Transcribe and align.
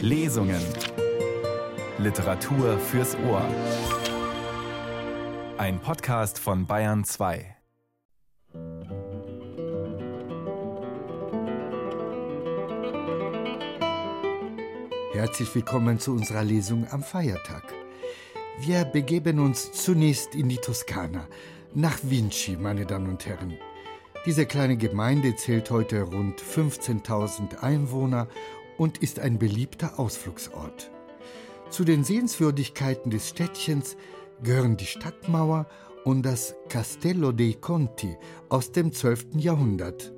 Lesungen. 0.00 0.62
Literatur 1.98 2.78
fürs 2.78 3.14
Ohr. 3.28 3.46
Ein 5.58 5.80
Podcast 5.80 6.38
von 6.38 6.66
Bayern 6.66 7.04
2. 7.04 7.56
Herzlich 15.12 15.54
willkommen 15.54 15.98
zu 15.98 16.12
unserer 16.12 16.42
Lesung 16.42 16.86
am 16.90 17.02
Feiertag. 17.02 17.64
Wir 18.60 18.84
begeben 18.84 19.40
uns 19.40 19.72
zunächst 19.72 20.34
in 20.34 20.48
die 20.48 20.56
Toskana, 20.56 21.28
nach 21.74 21.98
Vinci, 22.02 22.56
meine 22.56 22.86
Damen 22.86 23.10
und 23.10 23.26
Herren. 23.26 23.58
Diese 24.24 24.46
kleine 24.46 24.76
Gemeinde 24.76 25.34
zählt 25.34 25.70
heute 25.70 26.02
rund 26.02 26.40
15.000 26.40 27.58
Einwohner 27.58 28.28
und 28.82 28.98
ist 28.98 29.20
ein 29.20 29.38
beliebter 29.38 30.00
Ausflugsort. 30.00 30.90
Zu 31.70 31.84
den 31.84 32.02
Sehenswürdigkeiten 32.02 33.12
des 33.12 33.28
Städtchens 33.28 33.96
gehören 34.42 34.76
die 34.76 34.86
Stadtmauer 34.86 35.68
und 36.04 36.26
das 36.26 36.56
Castello 36.68 37.30
dei 37.30 37.56
Conti 37.60 38.16
aus 38.48 38.72
dem 38.72 38.90
12. 38.90 39.36
Jahrhundert. 39.36 40.12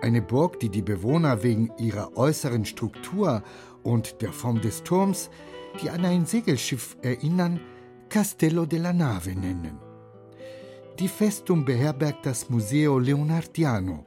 Eine 0.00 0.22
Burg, 0.22 0.60
die 0.60 0.68
die 0.68 0.82
Bewohner 0.82 1.42
wegen 1.42 1.72
ihrer 1.76 2.16
äußeren 2.16 2.64
Struktur 2.64 3.42
und 3.82 4.22
der 4.22 4.32
Form 4.32 4.60
des 4.60 4.84
Turms, 4.84 5.28
die 5.82 5.90
an 5.90 6.04
ein 6.04 6.24
Segelschiff 6.24 6.96
erinnern, 7.02 7.58
Castello 8.08 8.64
della 8.64 8.92
Nave 8.92 9.30
nennen. 9.30 9.80
Die 11.00 11.08
Festung 11.08 11.64
beherbergt 11.64 12.26
das 12.26 12.48
Museo 12.48 13.00
Leonardiano, 13.00 14.04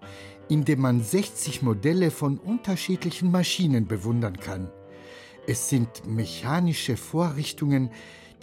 in 0.51 0.65
dem 0.65 0.81
man 0.81 1.01
60 1.01 1.61
Modelle 1.61 2.11
von 2.11 2.37
unterschiedlichen 2.37 3.31
Maschinen 3.31 3.87
bewundern 3.87 4.35
kann. 4.35 4.69
Es 5.47 5.69
sind 5.69 6.05
mechanische 6.05 6.97
Vorrichtungen, 6.97 7.89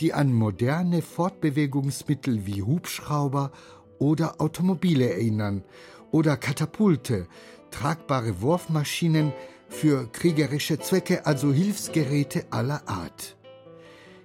die 0.00 0.14
an 0.14 0.32
moderne 0.32 1.02
Fortbewegungsmittel 1.02 2.46
wie 2.46 2.62
Hubschrauber 2.62 3.52
oder 3.98 4.40
Automobile 4.40 5.10
erinnern 5.10 5.64
oder 6.10 6.38
Katapulte, 6.38 7.28
tragbare 7.70 8.40
Wurfmaschinen 8.40 9.34
für 9.68 10.10
kriegerische 10.10 10.78
Zwecke, 10.78 11.26
also 11.26 11.52
Hilfsgeräte 11.52 12.46
aller 12.48 12.88
Art. 12.88 13.36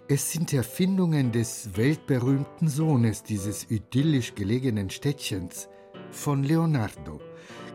Es 0.08 0.32
sind 0.32 0.54
Erfindungen 0.54 1.34
des 1.34 1.76
weltberühmten 1.76 2.70
Sohnes 2.70 3.24
dieses 3.24 3.70
idyllisch 3.70 4.36
gelegenen 4.36 4.90
Städtchens, 4.90 5.68
von 6.12 6.44
Leonardo, 6.44 7.20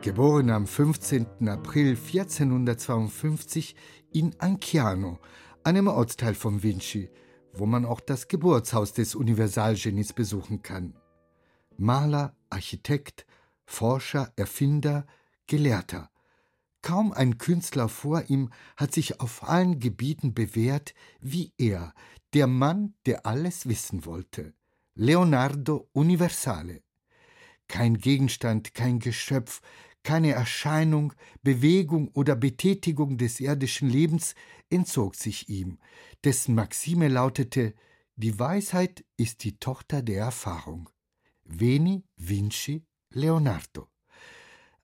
geboren 0.02 0.50
am 0.50 0.66
15. 0.66 1.48
April 1.48 1.90
1452 1.90 3.74
in 4.12 4.34
Anciano, 4.38 5.18
einem 5.64 5.88
Ortsteil 5.88 6.34
von 6.34 6.62
Vinci, 6.62 7.10
wo 7.52 7.66
man 7.66 7.84
auch 7.84 8.00
das 8.00 8.28
Geburtshaus 8.28 8.92
des 8.92 9.14
Universalgenies 9.14 10.12
besuchen 10.12 10.62
kann. 10.62 10.94
Maler, 11.76 12.36
Architekt, 12.48 13.26
Forscher, 13.64 14.32
Erfinder, 14.36 15.04
Gelehrter. 15.46 16.10
Kaum 16.80 17.12
ein 17.12 17.38
Künstler 17.38 17.88
vor 17.88 18.24
ihm 18.28 18.50
hat 18.76 18.92
sich 18.92 19.20
auf 19.20 19.48
allen 19.48 19.80
Gebieten 19.80 20.32
bewährt 20.32 20.94
wie 21.20 21.52
er, 21.58 21.92
der 22.34 22.46
Mann, 22.46 22.94
der 23.06 23.26
alles 23.26 23.68
wissen 23.68 24.04
wollte. 24.06 24.54
Leonardo 24.94 25.88
Universale. 25.92 26.82
Kein 27.68 27.98
Gegenstand, 27.98 28.72
kein 28.72 28.98
Geschöpf, 28.98 29.60
keine 30.02 30.32
Erscheinung, 30.32 31.12
Bewegung 31.42 32.08
oder 32.08 32.36
Betätigung 32.36 33.18
des 33.18 33.40
irdischen 33.40 33.88
Lebens 33.88 34.34
entzog 34.70 35.14
sich 35.14 35.48
ihm, 35.48 35.78
dessen 36.24 36.54
Maxime 36.54 37.08
lautete 37.08 37.74
Die 38.16 38.38
Weisheit 38.38 39.04
ist 39.16 39.44
die 39.44 39.58
Tochter 39.58 40.02
der 40.02 40.20
Erfahrung. 40.20 40.88
Veni, 41.44 42.04
Vinci, 42.16 42.84
Leonardo. 43.10 43.88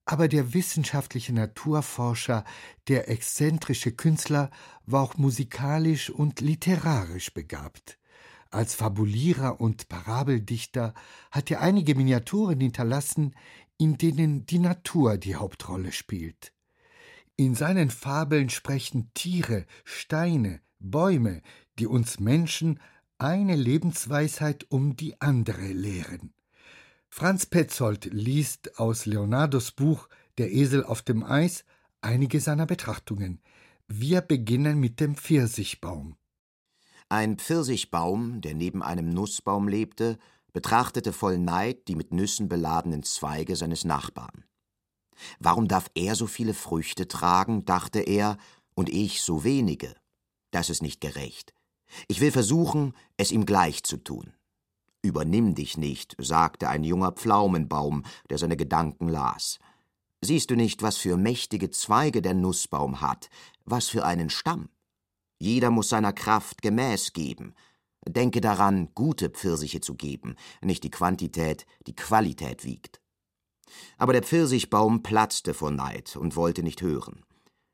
Aber 0.07 0.29
der 0.29 0.53
wissenschaftliche 0.53 1.33
Naturforscher, 1.33 2.45
der 2.89 3.09
exzentrische 3.09 3.93
Künstler 3.93 4.51
war 4.85 5.03
auch 5.03 5.17
musikalisch 5.17 6.11
und 6.11 6.41
literarisch 6.41 7.33
begabt. 7.33 7.99
Als 8.51 8.75
Fabulierer 8.75 9.61
und 9.61 9.89
Parabeldichter 9.89 10.95
hat 11.33 11.51
er 11.51 11.61
einige 11.61 11.95
Miniaturen 11.97 12.61
hinterlassen, 12.61 13.35
in 13.79 13.99
denen 13.99 14.47
die 14.47 14.59
Natur 14.59 15.19
die 15.19 15.37
Hauptrolle 15.37 15.93
spielt. 15.93 16.53
In 17.37 17.55
seinen 17.55 17.91
Fabeln 17.91 18.49
sprechen 18.49 19.11
Tiere, 19.15 19.67
Steine, 19.85 20.61
Bäume, 20.79 21.43
die 21.79 21.87
uns 21.87 22.21
Menschen 22.21 22.81
eine 23.19 23.57
Lebensweisheit 23.57 24.67
um 24.71 24.97
die 24.97 25.21
andere 25.21 25.67
lehren. 25.67 26.33
Franz 27.09 27.47
Petzold 27.47 28.07
liest 28.13 28.79
aus 28.79 29.07
Leonardos 29.07 29.73
Buch 29.73 30.09
Der 30.39 30.53
Esel 30.53 30.85
auf 30.85 31.03
dem 31.03 31.23
Eis 31.23 31.65
einige 32.01 32.41
seiner 32.41 32.67
Betrachtungen. 32.67 33.41
Wir 33.87 34.21
beginnen 34.21 34.79
mit 34.81 35.01
dem 35.01 35.17
Pfirsichbaum. 35.17 36.17
Ein 37.09 37.39
Pfirsichbaum, 37.39 38.41
der 38.41 38.55
neben 38.55 38.83
einem 38.83 39.11
Nussbaum 39.11 39.69
lebte, 39.69 40.19
betrachtete 40.55 41.13
voll 41.13 41.37
Neid 41.37 41.89
die 41.89 41.97
mit 41.97 42.15
Nüssen 42.15 42.49
beladenen 42.49 43.03
Zweige 43.03 43.57
seines 43.57 43.85
Nachbarn. 43.85 44.45
Warum 45.39 45.69
darf 45.69 45.91
er 45.95 46.15
so 46.15 46.27
viele 46.27 46.55
Früchte 46.55 47.07
tragen, 47.07 47.67
dachte 47.67 48.01
er, 48.01 48.39
und 48.75 48.89
ich 48.89 49.21
so 49.21 49.45
wenige? 49.45 49.95
Das 50.51 50.71
ist 50.71 50.81
nicht 50.81 51.01
gerecht. 51.01 51.53
Ich 52.09 52.21
will 52.21 52.33
versuchen, 52.33 52.95
es 53.17 53.31
ihm 53.31 53.45
gleich 53.45 53.83
zu 53.83 53.99
tun. 53.99 54.33
Übernimm 55.03 55.55
dich 55.55 55.77
nicht, 55.77 56.17
sagte 56.19 56.69
ein 56.69 56.83
junger 56.83 57.13
Pflaumenbaum, 57.13 58.05
der 58.31 58.39
seine 58.39 58.57
Gedanken 58.57 59.09
las. 59.09 59.59
Siehst 60.23 60.51
du 60.51 60.57
nicht, 60.57 60.83
was 60.83 60.97
für 60.97 61.19
mächtige 61.19 61.71
Zweige 61.71 62.23
der 62.23 62.33
Nussbaum 62.33 63.03
hat, 63.03 63.29
was 63.65 63.89
für 63.89 64.05
einen 64.07 64.31
Stamm? 64.31 64.71
Jeder 65.39 65.71
muss 65.71 65.91
seiner 65.91 66.15
Kraft 66.15 66.63
gemäß 66.63 67.13
geben. 67.13 67.55
Denke 68.09 68.41
daran, 68.41 68.89
gute 68.95 69.31
Pfirsiche 69.31 69.81
zu 69.81 69.95
geben, 69.95 70.37
nicht 70.63 70.85
die 70.85 70.91
Quantität, 70.91 71.67
die 71.87 71.97
Qualität 71.97 72.65
wiegt. 72.65 73.01
Aber 73.99 74.13
der 74.13 74.23
Pfirsichbaum 74.23 75.03
platzte 75.03 75.55
vor 75.55 75.71
Neid 75.71 76.17
und 76.17 76.37
wollte 76.37 76.63
nicht 76.63 76.83
hören. 76.83 77.25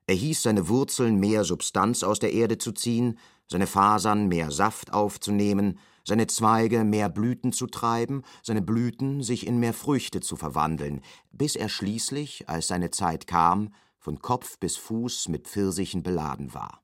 Er 0.06 0.14
hieß 0.14 0.42
seine 0.42 0.68
Wurzeln 0.68 1.20
mehr 1.20 1.44
Substanz 1.44 2.02
aus 2.02 2.18
der 2.18 2.32
Erde 2.32 2.58
zu 2.58 2.72
ziehen, 2.72 3.18
seine 3.46 3.66
Fasern 3.66 4.28
mehr 4.28 4.50
Saft 4.50 4.92
aufzunehmen, 4.92 5.78
seine 6.04 6.26
Zweige 6.26 6.84
mehr 6.84 7.08
Blüten 7.08 7.52
zu 7.52 7.66
treiben, 7.66 8.22
seine 8.42 8.62
Blüten 8.62 9.22
sich 9.22 9.46
in 9.46 9.58
mehr 9.58 9.74
Früchte 9.74 10.20
zu 10.20 10.36
verwandeln, 10.36 11.02
bis 11.30 11.56
er 11.56 11.68
schließlich, 11.68 12.48
als 12.48 12.68
seine 12.68 12.90
Zeit 12.90 13.26
kam, 13.26 13.72
von 13.98 14.20
Kopf 14.20 14.58
bis 14.58 14.76
Fuß 14.76 15.28
mit 15.28 15.46
Pfirsichen 15.46 16.02
beladen 16.02 16.54
war. 16.54 16.82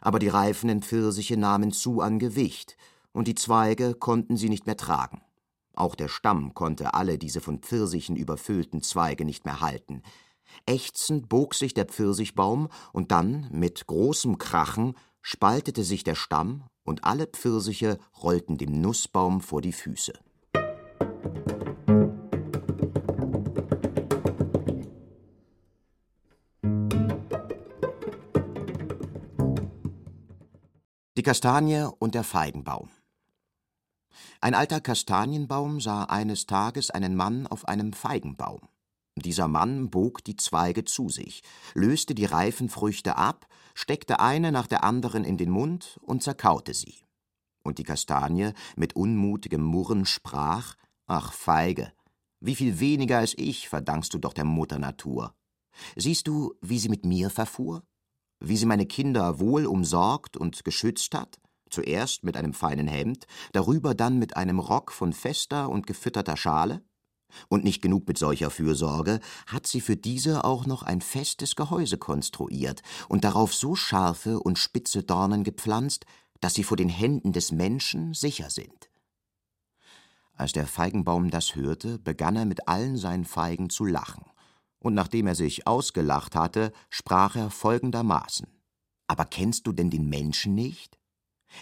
Aber 0.00 0.18
die 0.18 0.28
reifenden 0.28 0.82
Pfirsiche 0.82 1.36
nahmen 1.36 1.72
zu 1.72 2.00
an 2.00 2.18
Gewicht, 2.18 2.76
und 3.12 3.26
die 3.26 3.34
Zweige 3.34 3.94
konnten 3.94 4.36
sie 4.36 4.48
nicht 4.48 4.66
mehr 4.66 4.76
tragen. 4.76 5.22
Auch 5.74 5.94
der 5.94 6.08
Stamm 6.08 6.54
konnte 6.54 6.94
alle 6.94 7.18
diese 7.18 7.40
von 7.40 7.60
Pfirsichen 7.60 8.16
überfüllten 8.16 8.82
Zweige 8.82 9.24
nicht 9.24 9.44
mehr 9.44 9.60
halten. 9.60 10.02
Ächzend 10.66 11.28
bog 11.28 11.54
sich 11.54 11.74
der 11.74 11.84
Pfirsichbaum, 11.84 12.68
und 12.92 13.12
dann, 13.12 13.48
mit 13.50 13.86
großem 13.86 14.38
Krachen, 14.38 14.94
spaltete 15.22 15.84
sich 15.84 16.04
der 16.04 16.14
Stamm 16.14 16.64
und 16.84 17.04
alle 17.04 17.26
Pfirsiche 17.26 17.98
rollten 18.22 18.58
dem 18.58 18.80
Nussbaum 18.80 19.40
vor 19.40 19.60
die 19.60 19.72
Füße. 19.72 20.14
Die 31.18 31.24
Kastanie 31.24 31.90
und 31.98 32.14
der 32.14 32.22
Feigenbaum 32.22 32.90
Ein 34.40 34.54
alter 34.54 34.80
Kastanienbaum 34.80 35.80
sah 35.80 36.04
eines 36.04 36.46
Tages 36.46 36.92
einen 36.92 37.16
Mann 37.16 37.48
auf 37.48 37.66
einem 37.66 37.92
Feigenbaum. 37.92 38.60
Dieser 39.16 39.48
Mann 39.48 39.90
bog 39.90 40.22
die 40.22 40.36
Zweige 40.36 40.84
zu 40.84 41.08
sich, 41.08 41.42
löste 41.74 42.14
die 42.14 42.24
reifen 42.24 42.68
Früchte 42.68 43.16
ab, 43.16 43.48
steckte 43.74 44.20
eine 44.20 44.52
nach 44.52 44.68
der 44.68 44.84
anderen 44.84 45.24
in 45.24 45.36
den 45.36 45.50
Mund 45.50 45.98
und 46.02 46.22
zerkaute 46.22 46.72
sie. 46.72 46.94
Und 47.64 47.78
die 47.78 47.82
Kastanie 47.82 48.52
mit 48.76 48.94
unmutigem 48.94 49.64
Murren 49.64 50.06
sprach: 50.06 50.76
Ach, 51.08 51.32
Feige, 51.32 51.92
wie 52.38 52.54
viel 52.54 52.78
weniger 52.78 53.18
als 53.18 53.34
ich 53.36 53.68
verdankst 53.68 54.14
du 54.14 54.18
doch 54.18 54.34
der 54.34 54.44
Mutter 54.44 54.78
Natur. 54.78 55.34
Siehst 55.96 56.28
du, 56.28 56.54
wie 56.60 56.78
sie 56.78 56.88
mit 56.88 57.04
mir 57.04 57.28
verfuhr? 57.28 57.82
Wie 58.40 58.56
sie 58.56 58.66
meine 58.66 58.86
Kinder 58.86 59.40
wohl 59.40 59.66
umsorgt 59.66 60.36
und 60.36 60.64
geschützt 60.64 61.14
hat? 61.14 61.38
Zuerst 61.70 62.24
mit 62.24 62.36
einem 62.36 62.54
feinen 62.54 62.88
Hemd, 62.88 63.26
darüber 63.52 63.94
dann 63.94 64.18
mit 64.18 64.36
einem 64.36 64.58
Rock 64.58 64.92
von 64.92 65.12
fester 65.12 65.68
und 65.68 65.86
gefütterter 65.86 66.36
Schale? 66.36 66.82
Und 67.48 67.62
nicht 67.62 67.82
genug 67.82 68.08
mit 68.08 68.16
solcher 68.16 68.50
Fürsorge, 68.50 69.20
hat 69.46 69.66
sie 69.66 69.82
für 69.82 69.96
diese 69.96 70.44
auch 70.44 70.66
noch 70.66 70.82
ein 70.82 71.02
festes 71.02 71.56
Gehäuse 71.56 71.98
konstruiert 71.98 72.82
und 73.08 73.24
darauf 73.24 73.54
so 73.54 73.74
scharfe 73.74 74.40
und 74.40 74.58
spitze 74.58 75.02
Dornen 75.02 75.44
gepflanzt, 75.44 76.06
dass 76.40 76.54
sie 76.54 76.64
vor 76.64 76.76
den 76.76 76.88
Händen 76.88 77.32
des 77.32 77.52
Menschen 77.52 78.14
sicher 78.14 78.48
sind. 78.48 78.90
Als 80.34 80.52
der 80.52 80.66
Feigenbaum 80.66 81.30
das 81.30 81.56
hörte, 81.56 81.98
begann 81.98 82.36
er 82.36 82.44
mit 82.44 82.68
allen 82.68 82.96
seinen 82.96 83.24
Feigen 83.24 83.70
zu 83.70 83.84
lachen, 83.84 84.24
und 84.78 84.94
nachdem 84.94 85.26
er 85.26 85.34
sich 85.34 85.66
ausgelacht 85.66 86.34
hatte, 86.34 86.72
sprach 86.90 87.36
er 87.36 87.50
folgendermaßen 87.50 88.46
Aber 89.06 89.24
kennst 89.24 89.66
du 89.66 89.72
denn 89.72 89.90
den 89.90 90.08
Menschen 90.08 90.54
nicht? 90.54 90.98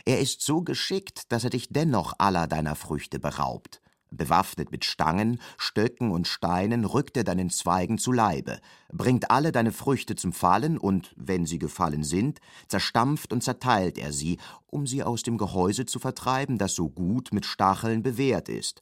Er 0.04 0.20
ist 0.20 0.42
so 0.42 0.62
geschickt, 0.62 1.30
dass 1.32 1.44
er 1.44 1.50
dich 1.50 1.68
dennoch 1.70 2.14
aller 2.18 2.46
deiner 2.46 2.74
Früchte 2.74 3.18
beraubt, 3.18 3.80
Bewaffnet 4.10 4.70
mit 4.70 4.84
Stangen, 4.84 5.40
Stöcken 5.58 6.12
und 6.12 6.28
Steinen 6.28 6.84
rückt 6.84 7.16
er 7.16 7.24
deinen 7.24 7.50
Zweigen 7.50 7.98
zu 7.98 8.12
Leibe, 8.12 8.60
bringt 8.92 9.30
alle 9.30 9.50
deine 9.50 9.72
Früchte 9.72 10.14
zum 10.14 10.32
Fallen 10.32 10.78
und, 10.78 11.12
wenn 11.16 11.44
sie 11.44 11.58
gefallen 11.58 12.04
sind, 12.04 12.40
zerstampft 12.68 13.32
und 13.32 13.42
zerteilt 13.42 13.98
er 13.98 14.12
sie, 14.12 14.38
um 14.66 14.86
sie 14.86 15.02
aus 15.02 15.22
dem 15.22 15.38
Gehäuse 15.38 15.86
zu 15.86 15.98
vertreiben, 15.98 16.56
das 16.56 16.74
so 16.74 16.88
gut 16.88 17.32
mit 17.32 17.46
Stacheln 17.46 18.02
bewehrt 18.02 18.48
ist. 18.48 18.80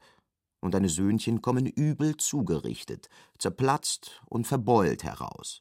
Und 0.64 0.72
deine 0.72 0.88
Söhnchen 0.88 1.42
kommen 1.42 1.66
übel 1.66 2.16
zugerichtet, 2.16 3.10
zerplatzt 3.38 4.22
und 4.24 4.46
verbeult 4.46 5.04
heraus. 5.04 5.60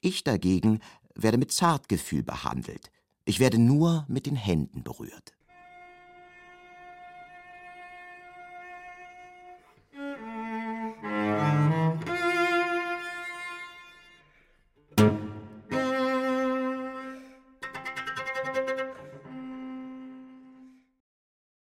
Ich 0.00 0.22
dagegen 0.22 0.78
werde 1.16 1.36
mit 1.36 1.50
Zartgefühl 1.50 2.22
behandelt, 2.22 2.92
ich 3.24 3.40
werde 3.40 3.58
nur 3.58 4.04
mit 4.06 4.24
den 4.26 4.36
Händen 4.36 4.84
berührt. 4.84 5.32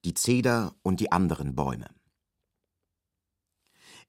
die 0.05 0.13
Zeder 0.13 0.75
und 0.83 0.99
die 0.99 1.13
anderen 1.13 1.55
Bäume. 1.55 1.87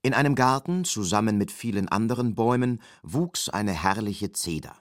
In 0.05 0.13
einem 0.13 0.35
Garten, 0.35 0.85
zusammen 0.85 1.39
mit 1.39 1.51
vielen 1.51 1.89
anderen 1.89 2.35
Bäumen, 2.35 2.83
wuchs 3.03 3.49
eine 3.49 3.73
herrliche 3.73 4.33
Zeder. 4.33 4.77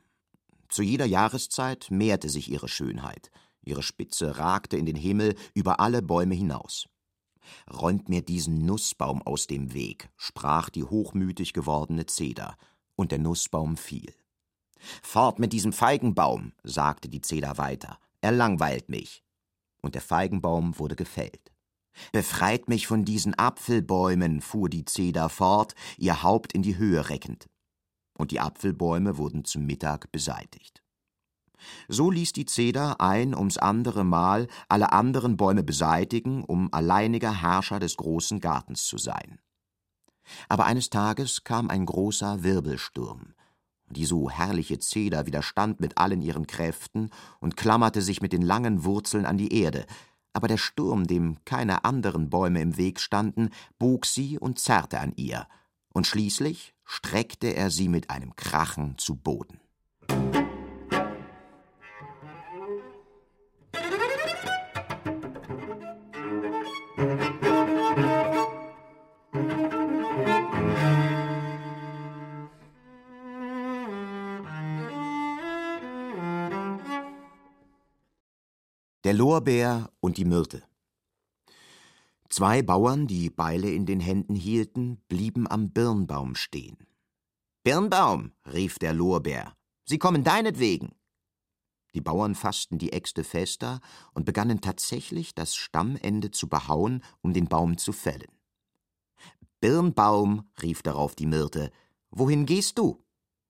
Zu 0.68 0.84
jeder 0.84 1.06
Jahreszeit 1.06 1.88
mehrte 1.90 2.28
sich 2.28 2.52
ihre 2.52 2.68
Schönheit, 2.68 3.32
ihre 3.64 3.84
Spitze 3.84 4.38
ragte 4.38 4.76
in 4.76 4.86
den 4.86 4.98
Himmel 4.98 5.36
über 5.54 5.80
alle 5.80 6.02
Bäume 6.02 6.36
hinaus. 6.36 6.90
Räumt 7.72 8.10
mir 8.10 8.22
diesen 8.22 8.66
Nussbaum 8.66 9.22
aus 9.22 9.48
dem 9.48 9.74
Weg, 9.74 10.10
sprach 10.18 10.70
die 10.70 10.84
hochmütig 10.84 11.54
gewordene 11.54 12.06
Zeder, 12.06 12.58
und 12.98 13.14
der 13.14 13.20
Nussbaum 13.20 13.78
fiel. 13.78 14.14
Fort 15.02 15.40
mit 15.40 15.54
diesem 15.54 15.72
Feigenbaum, 15.72 16.52
sagte 16.64 17.08
die 17.08 17.22
Zeder 17.22 17.58
weiter, 17.58 17.98
er 18.20 18.34
langweilt 18.34 18.90
mich 18.90 19.24
und 19.80 19.96
der 19.96 20.02
Feigenbaum 20.02 20.78
wurde 20.80 20.98
gefällt. 20.98 21.53
Befreit 22.12 22.70
mich 22.70 22.88
von 22.88 23.06
diesen 23.06 23.38
Apfelbäumen, 23.38 24.42
fuhr 24.42 24.70
die 24.70 24.86
Zeder 24.86 25.30
fort, 25.30 25.76
ihr 25.98 26.24
Haupt 26.24 26.54
in 26.54 26.62
die 26.62 26.78
Höhe 26.78 27.10
reckend. 27.10 27.48
Und 28.18 28.32
die 28.32 28.40
Apfelbäume 28.40 29.18
wurden 29.18 29.46
zum 29.46 29.66
Mittag 29.66 30.12
beseitigt. 30.12 30.84
So 31.88 32.12
ließ 32.12 32.34
die 32.34 32.46
Zeder 32.46 33.00
ein 33.00 33.36
ums 33.36 33.58
andere 33.58 34.04
Mal 34.04 34.48
alle 34.68 34.92
anderen 34.92 35.38
Bäume 35.38 35.64
beseitigen, 35.64 36.44
um 36.44 36.72
alleiniger 36.74 37.42
Herrscher 37.42 37.80
des 37.80 37.98
großen 37.98 38.40
Gartens 38.40 38.86
zu 38.86 38.98
sein. 38.98 39.40
Aber 40.50 40.66
eines 40.66 40.90
Tages 40.90 41.44
kam 41.44 41.70
ein 41.70 41.86
großer 41.86 42.44
Wirbelsturm, 42.44 43.34
die 43.90 44.06
so 44.06 44.30
herrliche 44.30 44.80
Zeder 44.80 45.26
widerstand 45.26 45.80
mit 45.80 45.98
allen 45.98 46.22
ihren 46.22 46.48
Kräften 46.48 47.10
und 47.40 47.58
klammerte 47.58 48.02
sich 48.02 48.22
mit 48.22 48.34
den 48.34 48.42
langen 48.42 48.84
Wurzeln 48.84 49.26
an 49.26 49.38
die 49.38 49.54
Erde, 49.54 49.86
aber 50.34 50.48
der 50.48 50.58
Sturm, 50.58 51.08
dem 51.08 51.38
keine 51.46 51.86
anderen 51.86 52.30
Bäume 52.30 52.62
im 52.62 52.78
Weg 52.78 53.00
standen, 53.00 53.50
bog 53.80 54.06
sie 54.06 54.38
und 54.38 54.60
zerrte 54.60 55.00
an 55.00 55.14
ihr, 55.16 55.48
und 55.94 56.08
schließlich 56.08 56.74
streckte 56.84 57.56
er 57.56 57.70
sie 57.70 57.88
mit 57.88 58.10
einem 58.10 58.36
Krachen 58.36 58.98
zu 58.98 59.16
Boden. 59.16 59.60
Der 79.14 79.20
Lorbeer 79.20 79.92
und 80.00 80.18
die 80.18 80.26
Myrte. 80.26 80.64
Zwei 82.30 82.64
Bauern, 82.64 83.06
die 83.06 83.30
Beile 83.30 83.70
in 83.70 83.86
den 83.86 84.00
Händen 84.00 84.34
hielten, 84.34 85.04
blieben 85.08 85.48
am 85.48 85.70
Birnbaum 85.70 86.34
stehen. 86.34 86.78
Birnbaum, 87.62 88.32
rief 88.52 88.80
der 88.80 88.92
Lorbeer, 88.92 89.56
sie 89.86 90.00
kommen 90.00 90.24
deinetwegen. 90.24 90.96
Die 91.94 92.02
Bauern 92.02 92.34
fassten 92.34 92.80
die 92.80 92.92
Äxte 92.92 93.24
fester 93.24 93.82
und 94.16 94.26
begannen 94.26 94.62
tatsächlich, 94.62 95.36
das 95.36 95.54
Stammende 95.54 96.32
zu 96.32 96.50
behauen, 96.50 97.04
um 97.22 97.34
den 97.34 97.46
Baum 97.46 97.78
zu 97.78 97.92
fällen. 97.92 98.32
Birnbaum, 99.62 100.50
rief 100.60 100.82
darauf 100.82 101.14
die 101.14 101.28
Myrte, 101.28 101.70
wohin 102.10 102.48
gehst 102.48 102.80
du? 102.80 103.06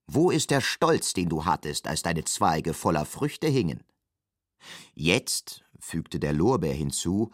Wo 0.07 0.30
ist 0.30 0.51
der 0.51 0.59
Stolz, 0.59 1.13
den 1.13 1.30
du 1.30 1.45
hattest, 1.45 1.88
als 1.88 2.01
deine 2.01 2.25
Zweige 2.25 2.74
voller 2.74 3.06
Früchte 3.06 3.48
hingen? 3.48 3.81
Jetzt, 4.94 5.63
fügte 5.80 6.19
der 6.19 6.33
Lorbeer 6.33 6.74
hinzu, 6.74 7.31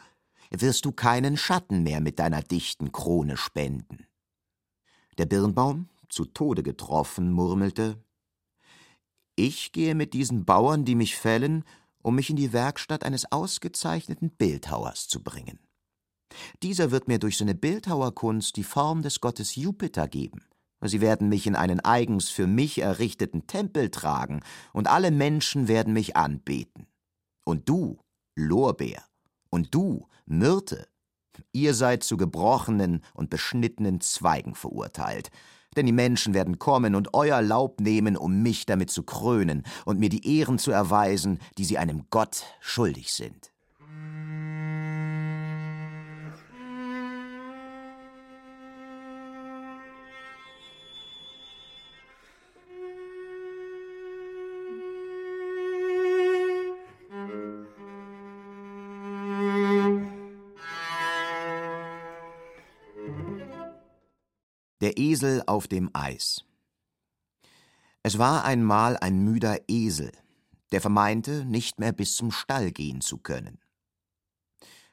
wirst 0.52 0.86
du 0.86 0.92
keinen 0.92 1.38
Schatten 1.38 1.84
mehr 1.84 2.02
mit 2.02 2.20
deiner 2.20 2.42
dichten 2.42 2.92
Krone 2.92 3.38
spenden. 3.38 4.08
Der 5.18 5.26
Birnbaum, 5.26 5.90
zu 6.10 6.26
Tode 6.26 6.64
getroffen, 6.64 7.32
murmelte 7.32 8.04
Ich 9.36 9.72
gehe 9.72 9.96
mit 9.96 10.14
diesen 10.14 10.46
Bauern, 10.46 10.86
die 10.86 10.96
mich 10.96 11.16
fällen, 11.16 11.64
um 12.02 12.16
mich 12.16 12.30
in 12.30 12.36
die 12.36 12.54
Werkstatt 12.54 13.04
eines 13.04 13.32
ausgezeichneten 13.32 14.32
Bildhauers 14.32 15.08
zu 15.08 15.22
bringen. 15.22 15.60
Dieser 16.64 16.92
wird 16.92 17.08
mir 17.08 17.20
durch 17.20 17.38
seine 17.38 17.56
Bildhauerkunst 17.56 18.56
die 18.56 18.64
Form 18.64 19.02
des 19.02 19.20
Gottes 19.20 19.56
Jupiter 19.56 20.08
geben. 20.08 20.46
Sie 20.82 21.02
werden 21.02 21.28
mich 21.28 21.46
in 21.46 21.56
einen 21.56 21.82
eigens 21.82 22.30
für 22.30 22.48
mich 22.48 22.80
errichteten 22.80 23.48
Tempel 23.48 23.90
tragen, 23.90 24.42
und 24.72 24.88
alle 24.88 25.12
Menschen 25.12 25.68
werden 25.68 25.94
mich 25.94 26.16
anbeten. 26.16 26.88
Und 27.50 27.68
du, 27.68 27.98
Lorbeer, 28.36 29.04
und 29.50 29.74
du, 29.74 30.06
Myrte, 30.28 30.88
ihr 31.52 31.74
seid 31.74 32.04
zu 32.04 32.16
gebrochenen 32.16 33.04
und 33.16 33.32
beschnittenen 33.32 34.02
Zweigen 34.02 34.54
verurteilt, 34.54 35.32
denn 35.76 35.88
die 35.88 35.92
Menschen 35.92 36.36
werden 36.36 36.60
kommen 36.60 36.94
und 36.94 37.16
euer 37.16 37.42
Laub 37.42 37.82
nehmen, 37.82 38.18
um 38.18 38.44
mich 38.44 38.68
damit 38.68 38.92
zu 38.92 39.02
krönen 39.02 39.64
und 39.86 40.00
mir 40.00 40.10
die 40.10 40.38
Ehren 40.38 40.60
zu 40.60 40.70
erweisen, 40.70 41.40
die 41.58 41.66
sie 41.66 41.80
einem 41.80 42.06
Gott 42.12 42.44
schuldig 42.60 43.12
sind. 43.14 43.49
Der 64.82 64.98
Esel 64.98 65.44
auf 65.46 65.68
dem 65.68 65.90
Eis. 65.94 66.46
Es 68.02 68.18
war 68.18 68.46
einmal 68.46 68.96
ein 68.98 69.20
müder 69.20 69.60
Esel, 69.68 70.12
der 70.72 70.80
vermeinte, 70.80 71.44
nicht 71.44 71.80
mehr 71.80 71.92
bis 71.92 72.16
zum 72.16 72.32
Stall 72.32 72.72
gehen 72.72 73.02
zu 73.02 73.18
können. 73.18 73.60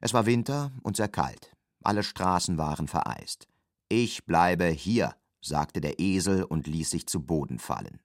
Es 0.01 0.13
war 0.13 0.27
Winter 0.27 0.73
und 0.83 0.97
sehr 0.97 1.09
kalt, 1.09 1.55
alle 1.85 2.03
Straßen 2.03 2.59
waren 2.59 2.89
vereist. 2.89 3.47
Ich 3.89 4.27
bleibe 4.27 4.67
hier, 4.67 5.15
sagte 5.41 5.81
der 5.81 6.01
Esel 6.01 6.43
und 6.43 6.67
ließ 6.67 6.91
sich 6.91 7.07
zu 7.07 7.21
Boden 7.21 7.61
fallen. 7.61 8.01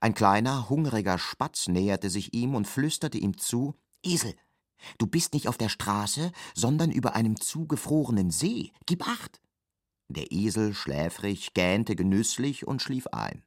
Ein 0.00 0.14
kleiner, 0.14 0.68
hungriger 0.68 1.18
Spatz 1.18 1.68
näherte 1.68 2.10
sich 2.10 2.34
ihm 2.34 2.56
und 2.56 2.66
flüsterte 2.66 3.18
ihm 3.18 3.38
zu 3.38 3.76
Esel, 4.02 4.34
du 4.98 5.06
bist 5.06 5.32
nicht 5.34 5.46
auf 5.46 5.58
der 5.58 5.68
Straße, 5.68 6.32
sondern 6.54 6.90
über 6.90 7.14
einem 7.14 7.40
zugefrorenen 7.40 8.32
See. 8.32 8.72
Gib 8.86 9.06
acht. 9.06 9.40
Der 10.08 10.30
Esel, 10.30 10.74
schläfrig, 10.74 11.54
gähnte 11.54 11.96
genüsslich 11.96 12.66
und 12.66 12.82
schlief 12.82 13.06
ein. 13.08 13.42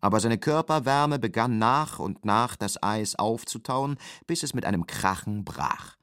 Aber 0.00 0.20
seine 0.20 0.38
Körperwärme 0.38 1.18
begann 1.18 1.58
nach 1.58 1.98
und 1.98 2.24
nach 2.24 2.56
das 2.56 2.82
Eis 2.82 3.14
aufzutauen, 3.16 3.96
bis 4.26 4.42
es 4.42 4.54
mit 4.54 4.64
einem 4.64 4.86
Krachen 4.86 5.44
brach. 5.44 5.96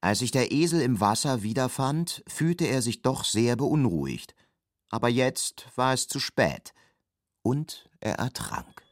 Als 0.00 0.20
sich 0.20 0.30
der 0.30 0.52
Esel 0.52 0.82
im 0.82 1.00
Wasser 1.00 1.42
wiederfand, 1.42 2.22
fühlte 2.26 2.66
er 2.66 2.82
sich 2.82 3.02
doch 3.02 3.24
sehr 3.24 3.56
beunruhigt, 3.56 4.34
aber 4.90 5.08
jetzt 5.08 5.66
war 5.76 5.92
es 5.94 6.06
zu 6.06 6.20
spät, 6.20 6.74
und 7.42 7.88
er 8.00 8.16
ertrank. 8.16 8.82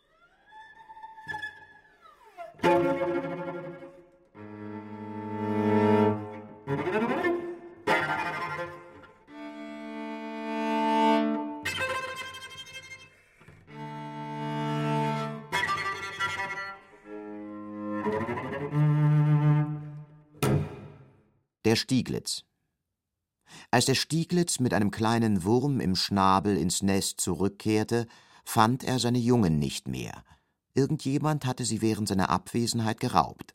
Der 21.72 21.76
Stieglitz 21.76 22.44
Als 23.70 23.86
der 23.86 23.94
Stieglitz 23.94 24.60
mit 24.60 24.74
einem 24.74 24.90
kleinen 24.90 25.42
Wurm 25.42 25.80
im 25.80 25.96
Schnabel 25.96 26.58
ins 26.58 26.82
Nest 26.82 27.18
zurückkehrte, 27.18 28.08
fand 28.44 28.84
er 28.84 28.98
seine 28.98 29.16
Jungen 29.16 29.58
nicht 29.58 29.88
mehr. 29.88 30.22
Irgendjemand 30.74 31.46
hatte 31.46 31.64
sie 31.64 31.80
während 31.80 32.08
seiner 32.08 32.28
Abwesenheit 32.28 33.00
geraubt. 33.00 33.54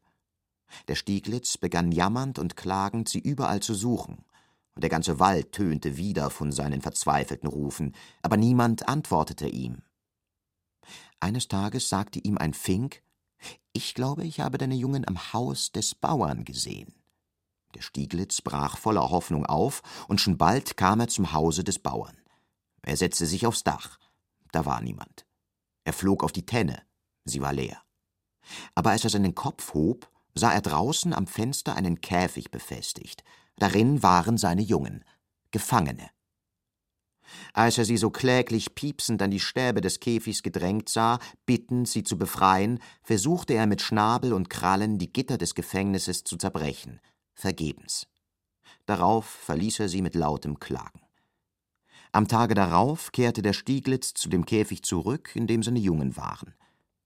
Der 0.87 0.95
Stieglitz 0.95 1.59
begann 1.59 1.91
jammernd 1.91 2.39
und 2.39 2.57
klagend, 2.57 3.07
sie 3.07 3.19
überall 3.19 3.59
zu 3.59 3.75
suchen, 3.75 4.25
und 4.73 4.81
der 4.81 4.89
ganze 4.89 5.19
Wald 5.19 5.51
tönte 5.51 5.97
wieder 5.97 6.31
von 6.31 6.51
seinen 6.51 6.81
verzweifelten 6.81 7.47
Rufen, 7.47 7.93
aber 8.23 8.35
niemand 8.35 8.89
antwortete 8.89 9.47
ihm. 9.47 9.83
Eines 11.19 11.49
Tages 11.49 11.87
sagte 11.87 12.17
ihm 12.17 12.39
ein 12.39 12.55
Fink 12.55 13.03
Ich 13.73 13.93
glaube, 13.93 14.23
ich 14.23 14.39
habe 14.39 14.57
deine 14.57 14.73
Jungen 14.73 15.07
am 15.07 15.33
Haus 15.33 15.71
des 15.71 15.93
Bauern 15.93 16.45
gesehen. 16.45 16.96
Der 17.77 17.83
Stieglitz 17.83 18.41
brach 18.41 18.75
voller 18.75 19.11
Hoffnung 19.11 19.45
auf, 19.45 19.83
und 20.07 20.19
schon 20.19 20.39
bald 20.39 20.77
kam 20.77 20.99
er 20.99 21.09
zum 21.09 21.31
Hause 21.31 21.63
des 21.63 21.77
Bauern. 21.77 22.17
Er 22.81 22.97
setzte 22.97 23.27
sich 23.27 23.45
aufs 23.45 23.63
Dach. 23.63 23.99
Da 24.51 24.65
war 24.65 24.81
niemand. 24.81 25.27
Er 25.83 25.93
flog 25.93 26.23
auf 26.23 26.31
die 26.31 26.47
Tenne. 26.47 26.81
Sie 27.23 27.39
war 27.39 27.53
leer. 27.53 27.79
Aber 28.73 28.89
als 28.89 29.03
er 29.03 29.11
seinen 29.11 29.35
Kopf 29.35 29.75
hob, 29.75 30.11
sah 30.33 30.51
er 30.51 30.61
draußen 30.61 31.13
am 31.13 31.27
Fenster 31.27 31.75
einen 31.75 32.01
Käfig 32.01 32.49
befestigt. 32.49 33.23
Darin 33.57 34.01
waren 34.01 34.39
seine 34.39 34.63
Jungen, 34.63 35.05
Gefangene. 35.51 36.09
Als 37.53 37.77
er 37.77 37.85
sie 37.85 37.97
so 37.97 38.09
kläglich 38.09 38.73
piepsend 38.73 39.21
an 39.21 39.29
die 39.29 39.39
Stäbe 39.39 39.81
des 39.81 39.99
Käfigs 39.99 40.41
gedrängt 40.41 40.89
sah, 40.89 41.19
bittend, 41.45 41.87
sie 41.87 42.03
zu 42.03 42.17
befreien, 42.17 42.79
versuchte 43.03 43.53
er 43.53 43.67
mit 43.67 43.83
Schnabel 43.83 44.33
und 44.33 44.49
Krallen 44.49 44.97
die 44.97 45.13
Gitter 45.13 45.37
des 45.37 45.53
Gefängnisses 45.53 46.23
zu 46.23 46.37
zerbrechen 46.37 46.99
vergebens. 47.37 48.07
Darauf 48.85 49.25
verließ 49.25 49.79
er 49.79 49.89
sie 49.89 50.01
mit 50.01 50.15
lautem 50.15 50.59
Klagen. 50.59 51.01
Am 52.11 52.27
Tage 52.27 52.55
darauf 52.55 53.11
kehrte 53.11 53.41
der 53.41 53.53
Stieglitz 53.53 54.13
zu 54.13 54.29
dem 54.29 54.45
Käfig 54.45 54.83
zurück, 54.83 55.35
in 55.35 55.45
dem 55.45 55.61
seine 55.61 55.79
Jungen 55.79 56.17
waren. 56.17 56.55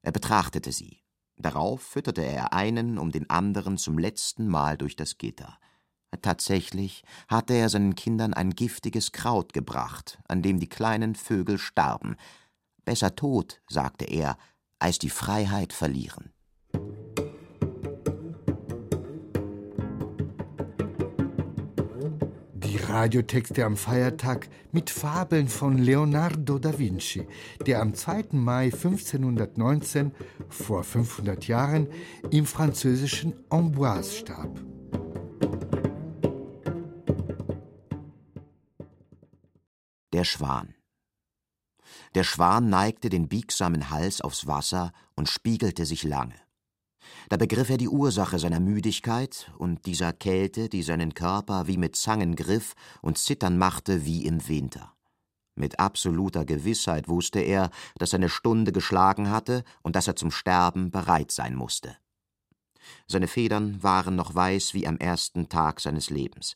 Er 0.02 0.12
betrachtete 0.12 0.72
sie. 0.72 1.02
Darauf 1.38 1.82
fütterte 1.82 2.22
er 2.22 2.54
einen 2.54 2.98
um 2.98 3.12
den 3.12 3.30
anderen 3.30 3.78
zum 3.78 3.98
letzten 3.98 4.48
Mal 4.48 4.78
durch 4.78 4.96
das 4.96 5.18
Gitter. 5.18 5.58
Tatsächlich 6.22 7.04
hatte 7.28 7.54
er 7.54 7.70
seinen 7.70 7.96
Kindern 7.96 8.34
ein 8.34 8.52
giftiges 8.52 9.12
Kraut 9.12 9.54
gebracht, 9.54 10.20
an 10.28 10.42
dem 10.42 10.60
die 10.60 10.70
kleinen 10.70 11.16
Vögel 11.16 11.58
starben. 11.58 12.16
Besser 12.86 13.16
tot, 13.16 13.62
sagte 13.68 14.06
er, 14.06 14.38
als 14.78 15.00
die 15.00 15.10
Freiheit 15.10 15.74
verlieren. 15.74 16.32
Radiotexte 22.78 23.66
am 23.66 23.78
Feiertag 23.78 24.50
mit 24.72 24.90
Fabeln 24.90 25.48
von 25.48 25.78
Leonardo 25.78 26.60
da 26.60 26.78
Vinci, 26.78 27.26
der 27.66 27.82
am 27.82 27.94
2. 27.94 28.28
Mai 28.32 28.66
1519, 28.66 30.12
vor 30.50 30.84
500 30.84 31.48
Jahren, 31.48 31.88
im 32.30 32.46
französischen 32.46 33.34
Amboise 33.50 34.12
starb. 34.12 34.60
Der 40.14 40.24
Schwan 40.24 40.76
Der 42.16 42.24
Schwan 42.24 42.70
neigte 42.70 43.10
den 43.10 43.28
biegsamen 43.28 43.90
Hals 43.90 44.22
aufs 44.22 44.46
Wasser 44.46 44.92
und 45.16 45.30
spiegelte 45.30 45.86
sich 45.86 46.04
lange. 46.04 46.36
Da 47.30 47.38
begriff 47.38 47.70
er 47.70 47.78
die 47.78 47.90
Ursache 47.90 48.40
seiner 48.40 48.60
Müdigkeit 48.60 49.52
und 49.58 49.86
dieser 49.86 50.14
Kälte, 50.14 50.70
die 50.70 50.84
seinen 50.84 51.14
Körper 51.14 51.68
wie 51.68 51.78
mit 51.78 51.96
Zangen 51.96 52.36
griff 52.36 52.74
und 53.02 53.18
zittern 53.18 53.58
machte 53.58 54.06
wie 54.06 54.26
im 54.26 54.48
Winter. 54.48 54.94
Mit 55.56 55.80
absoluter 55.80 56.46
Gewissheit 56.46 57.08
wusste 57.08 57.40
er, 57.40 57.70
dass 57.98 58.12
seine 58.12 58.30
Stunde 58.30 58.72
geschlagen 58.72 59.30
hatte 59.30 59.64
und 59.82 59.96
dass 59.96 60.08
er 60.08 60.16
zum 60.16 60.32
Sterben 60.32 60.92
bereit 60.92 61.32
sein 61.32 61.56
musste. 61.56 61.96
Seine 63.08 63.28
Federn 63.28 63.82
waren 63.84 64.16
noch 64.16 64.34
weiß 64.34 64.74
wie 64.74 64.88
am 64.88 64.98
ersten 64.98 65.50
Tag 65.50 65.80
seines 65.80 66.10
Lebens. 66.10 66.56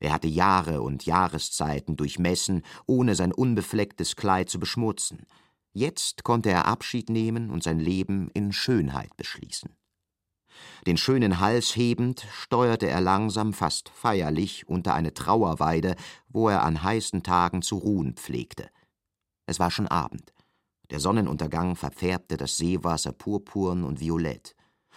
Er 0.00 0.12
hatte 0.12 0.26
Jahre 0.26 0.82
und 0.82 1.06
Jahreszeiten 1.06 1.96
durchmessen, 1.96 2.62
ohne 2.86 3.14
sein 3.14 3.32
unbeflecktes 3.32 4.16
Kleid 4.16 4.50
zu 4.50 4.58
beschmutzen. 4.58 5.26
Jetzt 5.72 6.24
konnte 6.24 6.50
er 6.50 6.66
Abschied 6.66 7.08
nehmen 7.08 7.50
und 7.50 7.62
sein 7.62 7.78
Leben 7.78 8.28
in 8.34 8.52
Schönheit 8.52 9.16
beschließen. 9.16 9.74
Den 10.86 10.96
schönen 10.96 11.40
Hals 11.40 11.76
hebend, 11.76 12.26
steuerte 12.32 12.88
er 12.88 13.00
langsam, 13.00 13.52
fast 13.52 13.88
feierlich, 13.88 14.68
unter 14.68 14.94
eine 14.94 15.14
Trauerweide, 15.14 15.96
wo 16.28 16.48
er 16.48 16.62
an 16.64 16.82
heißen 16.82 17.22
Tagen 17.22 17.62
zu 17.62 17.76
ruhen 17.76 18.14
pflegte. 18.14 18.68
Es 19.46 19.60
war 19.60 19.70
schon 19.70 19.88
Abend. 19.88 20.32
Der 20.90 21.00
Sonnenuntergang 21.00 21.76
verfärbte 21.76 22.36
das 22.36 22.56
Seewasser 22.56 23.12
purpurn 23.12 23.84
und 23.84 24.00
violett. 24.00 24.54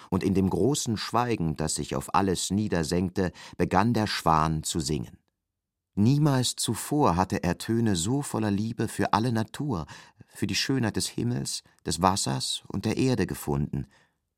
Und 0.09 0.23
in 0.23 0.33
dem 0.33 0.49
großen 0.49 0.97
Schweigen, 0.97 1.55
das 1.55 1.75
sich 1.75 1.95
auf 1.95 2.13
alles 2.13 2.51
niedersenkte, 2.51 3.31
begann 3.57 3.93
der 3.93 4.07
Schwan 4.07 4.63
zu 4.63 4.79
singen. 4.79 5.17
Niemals 5.95 6.57
zuvor 6.57 7.15
hatte 7.15 7.41
er 7.43 7.57
Töne 7.57 7.95
so 7.95 8.21
voller 8.21 8.51
Liebe 8.51 8.89
für 8.89 9.13
alle 9.13 9.31
Natur, 9.31 9.85
für 10.27 10.47
die 10.47 10.55
Schönheit 10.55 10.97
des 10.97 11.07
Himmels, 11.07 11.63
des 11.85 12.01
Wassers 12.01 12.63
und 12.67 12.83
der 12.83 12.97
Erde 12.97 13.25
gefunden, 13.25 13.87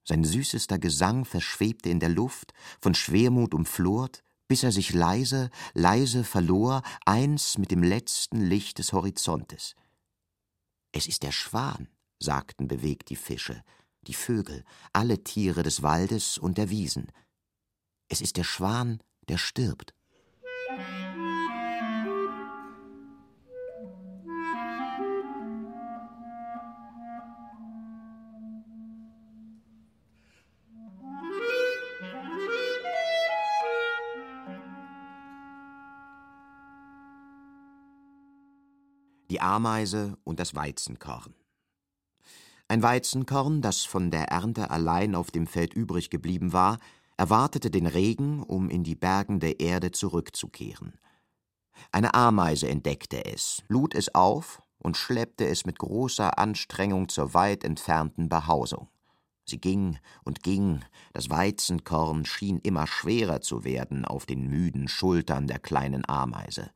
sein 0.08 0.24
süßester 0.24 0.80
Gesang 0.80 1.26
verschwebte 1.26 1.90
in 1.90 2.00
der 2.00 2.10
Luft, 2.10 2.54
von 2.80 2.96
Schwermut 2.96 3.54
umflort, 3.54 4.24
bis 4.48 4.64
er 4.64 4.72
sich 4.72 4.94
leise, 4.94 5.50
leise 5.74 6.24
verlor, 6.24 6.82
eins 7.06 7.58
mit 7.58 7.72
dem 7.72 7.84
letzten 7.84 8.40
Licht 8.42 8.80
des 8.80 8.94
Horizontes. 8.94 9.76
Es 10.94 11.08
ist 11.08 11.24
der 11.24 11.34
Schwan, 11.34 11.90
sagten 12.20 12.70
bewegt 12.70 13.10
die 13.10 13.18
Fische, 13.18 13.62
die 14.04 14.14
Vögel, 14.14 14.64
alle 14.94 15.26
Tiere 15.26 15.62
des 15.62 15.82
Waldes 15.82 16.38
und 16.38 16.58
der 16.58 16.70
Wiesen. 16.70 17.12
Es 18.08 18.22
ist 18.22 18.38
der 18.38 18.46
Schwan, 18.46 19.04
der 19.28 19.38
stirbt. 19.38 19.94
Ameise 39.48 40.18
und 40.26 40.42
das 40.42 40.56
Weizenkorn. 40.56 41.34
Ein 42.68 42.84
Weizenkorn, 42.84 43.62
das 43.62 43.86
von 43.86 44.12
der 44.12 44.26
Ernte 44.26 44.70
allein 44.72 45.16
auf 45.16 45.32
dem 45.32 45.48
Feld 45.48 45.74
übrig 45.74 46.10
geblieben 46.10 46.52
war, 46.52 46.80
erwartete 47.16 47.72
den 47.72 47.88
Regen, 47.88 48.44
um 48.44 48.70
in 48.70 48.84
die 48.84 48.96
bergende 48.96 49.52
Erde 49.52 49.92
zurückzukehren. 49.92 51.00
Eine 51.94 52.14
Ameise 52.14 52.68
entdeckte 52.68 53.24
es, 53.24 53.64
lud 53.70 53.96
es 53.96 54.14
auf 54.14 54.62
und 54.80 54.98
schleppte 54.98 55.48
es 55.48 55.66
mit 55.66 55.80
großer 55.80 56.38
Anstrengung 56.38 57.08
zur 57.08 57.34
weit 57.34 57.64
entfernten 57.64 58.28
Behausung. 58.28 58.90
Sie 59.46 59.62
ging 59.62 59.98
und 60.26 60.44
ging, 60.44 60.84
das 61.14 61.30
Weizenkorn 61.30 62.26
schien 62.26 62.60
immer 62.60 62.86
schwerer 62.86 63.40
zu 63.40 63.64
werden 63.64 64.04
auf 64.04 64.26
den 64.26 64.50
müden 64.50 64.90
Schultern 64.90 65.48
der 65.48 65.60
kleinen 65.60 66.08
Ameise. 66.08 66.70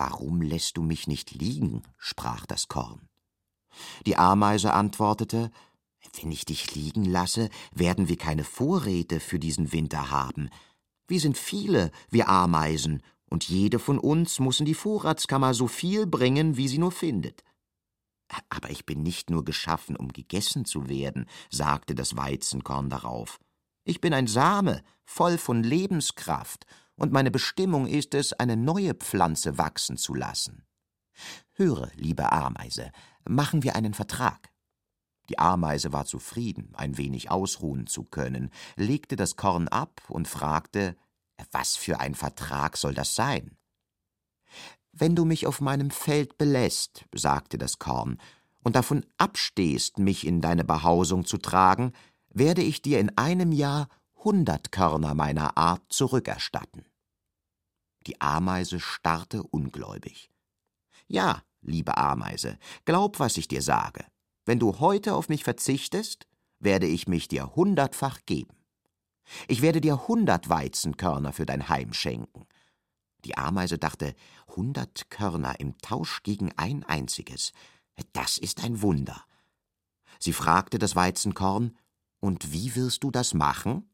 Warum 0.00 0.40
lässt 0.40 0.78
du 0.78 0.82
mich 0.82 1.08
nicht 1.08 1.32
liegen? 1.32 1.82
sprach 1.98 2.46
das 2.46 2.68
Korn. 2.68 3.06
Die 4.06 4.16
Ameise 4.16 4.72
antwortete 4.72 5.50
Wenn 6.18 6.32
ich 6.32 6.46
dich 6.46 6.74
liegen 6.74 7.04
lasse, 7.04 7.50
werden 7.74 8.08
wir 8.08 8.16
keine 8.16 8.44
Vorräte 8.44 9.20
für 9.20 9.38
diesen 9.38 9.72
Winter 9.74 10.10
haben. 10.10 10.48
Wir 11.06 11.20
sind 11.20 11.36
viele, 11.36 11.90
wir 12.08 12.30
Ameisen, 12.30 13.02
und 13.28 13.46
jede 13.50 13.78
von 13.78 13.98
uns 13.98 14.38
muss 14.38 14.58
in 14.58 14.64
die 14.64 14.72
Vorratskammer 14.72 15.52
so 15.52 15.68
viel 15.68 16.06
bringen, 16.06 16.56
wie 16.56 16.68
sie 16.68 16.78
nur 16.78 16.92
findet. 16.92 17.44
Aber 18.48 18.70
ich 18.70 18.86
bin 18.86 19.02
nicht 19.02 19.28
nur 19.28 19.44
geschaffen, 19.44 19.96
um 19.96 20.08
gegessen 20.14 20.64
zu 20.64 20.88
werden, 20.88 21.26
sagte 21.50 21.94
das 21.94 22.16
Weizenkorn 22.16 22.88
darauf. 22.88 23.38
Ich 23.84 24.00
bin 24.00 24.14
ein 24.14 24.28
Same, 24.28 24.82
voll 25.04 25.36
von 25.36 25.62
Lebenskraft, 25.62 26.64
und 27.00 27.12
meine 27.12 27.30
Bestimmung 27.30 27.86
ist 27.86 28.14
es, 28.14 28.34
eine 28.34 28.58
neue 28.58 28.92
Pflanze 28.92 29.56
wachsen 29.56 29.96
zu 29.96 30.14
lassen. 30.14 30.66
Höre, 31.54 31.90
liebe 31.94 32.30
Ameise, 32.30 32.92
machen 33.26 33.62
wir 33.62 33.74
einen 33.74 33.94
Vertrag. 33.94 34.50
Die 35.30 35.38
Ameise 35.38 35.94
war 35.94 36.04
zufrieden, 36.04 36.74
ein 36.74 36.98
wenig 36.98 37.30
ausruhen 37.30 37.86
zu 37.86 38.04
können, 38.04 38.50
legte 38.76 39.16
das 39.16 39.36
Korn 39.36 39.66
ab 39.68 40.02
und 40.08 40.28
fragte, 40.28 40.94
was 41.52 41.74
für 41.74 42.00
ein 42.00 42.14
Vertrag 42.14 42.76
soll 42.76 42.92
das 42.92 43.14
sein? 43.14 43.56
Wenn 44.92 45.16
du 45.16 45.24
mich 45.24 45.46
auf 45.46 45.62
meinem 45.62 45.90
Feld 45.90 46.36
belässt, 46.36 47.06
sagte 47.14 47.56
das 47.56 47.78
Korn, 47.78 48.18
und 48.62 48.76
davon 48.76 49.06
abstehst, 49.16 49.98
mich 49.98 50.26
in 50.26 50.42
deine 50.42 50.64
Behausung 50.64 51.24
zu 51.24 51.38
tragen, 51.38 51.94
werde 52.28 52.60
ich 52.60 52.82
dir 52.82 53.00
in 53.00 53.16
einem 53.16 53.52
Jahr 53.52 53.88
hundert 54.22 54.70
Körner 54.70 55.14
meiner 55.14 55.56
Art 55.56 55.82
zurückerstatten. 55.88 56.89
Die 58.06 58.20
Ameise 58.20 58.80
starrte 58.80 59.42
ungläubig. 59.42 60.30
Ja, 61.06 61.42
liebe 61.60 61.96
Ameise, 61.96 62.58
glaub, 62.84 63.18
was 63.18 63.36
ich 63.36 63.48
dir 63.48 63.62
sage. 63.62 64.04
Wenn 64.46 64.58
du 64.58 64.80
heute 64.80 65.14
auf 65.14 65.28
mich 65.28 65.44
verzichtest, 65.44 66.26
werde 66.58 66.86
ich 66.86 67.08
mich 67.08 67.28
dir 67.28 67.54
hundertfach 67.54 68.20
geben. 68.26 68.56
Ich 69.48 69.62
werde 69.62 69.80
dir 69.80 70.08
hundert 70.08 70.48
Weizenkörner 70.48 71.32
für 71.32 71.46
dein 71.46 71.68
Heim 71.68 71.92
schenken. 71.92 72.46
Die 73.24 73.36
Ameise 73.36 73.78
dachte, 73.78 74.14
hundert 74.56 75.10
Körner 75.10 75.60
im 75.60 75.76
Tausch 75.78 76.22
gegen 76.22 76.52
ein 76.56 76.84
einziges. 76.84 77.52
Das 78.12 78.38
ist 78.38 78.64
ein 78.64 78.80
Wunder. 78.82 79.24
Sie 80.18 80.32
fragte 80.32 80.78
das 80.78 80.96
Weizenkorn, 80.96 81.76
und 82.20 82.52
wie 82.52 82.74
wirst 82.76 83.02
du 83.02 83.10
das 83.10 83.32
machen? 83.32 83.90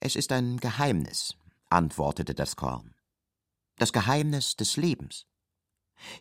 Es 0.00 0.14
ist 0.14 0.30
ein 0.30 0.58
Geheimnis, 0.58 1.36
antwortete 1.70 2.34
das 2.34 2.54
Korn. 2.54 2.94
Das 3.78 3.92
Geheimnis 3.92 4.56
des 4.56 4.76
Lebens. 4.76 5.26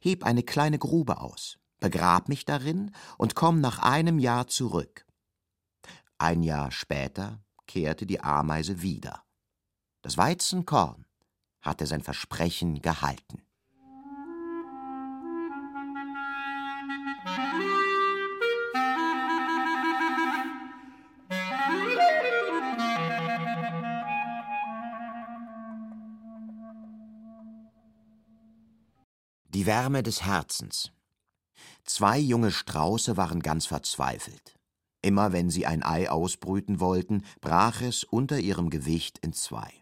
Heb 0.01 0.23
eine 0.23 0.43
kleine 0.43 0.79
Grube 0.79 1.19
aus, 1.21 1.57
begrab 1.79 2.29
mich 2.29 2.45
darin 2.45 2.91
und 3.17 3.35
komm 3.35 3.61
nach 3.61 3.79
einem 3.79 4.19
Jahr 4.19 4.47
zurück. 4.47 5.05
Ein 6.19 6.43
Jahr 6.43 6.71
später 6.71 7.43
kehrte 7.67 8.05
die 8.05 8.21
Ameise 8.21 8.81
wieder. 8.81 9.23
Das 10.01 10.17
Weizenkorn 10.17 11.05
hatte 11.61 11.85
sein 11.85 12.01
Versprechen 12.01 12.81
gehalten. 12.81 13.46
Die 29.57 29.65
Wärme 29.65 30.03
des 30.03 30.21
Herzens. 30.21 30.91
Zwei 31.83 32.19
junge 32.19 32.51
Strauße 32.51 33.17
waren 33.17 33.39
ganz 33.39 33.65
verzweifelt. 33.65 34.55
Immer 35.01 35.31
wenn 35.33 35.49
sie 35.49 35.65
ein 35.65 35.81
Ei 35.81 36.11
ausbrüten 36.11 36.79
wollten, 36.79 37.23
brach 37.41 37.81
es 37.81 38.03
unter 38.03 38.37
ihrem 38.37 38.69
Gewicht 38.69 39.17
in 39.17 39.33
zwei. 39.33 39.73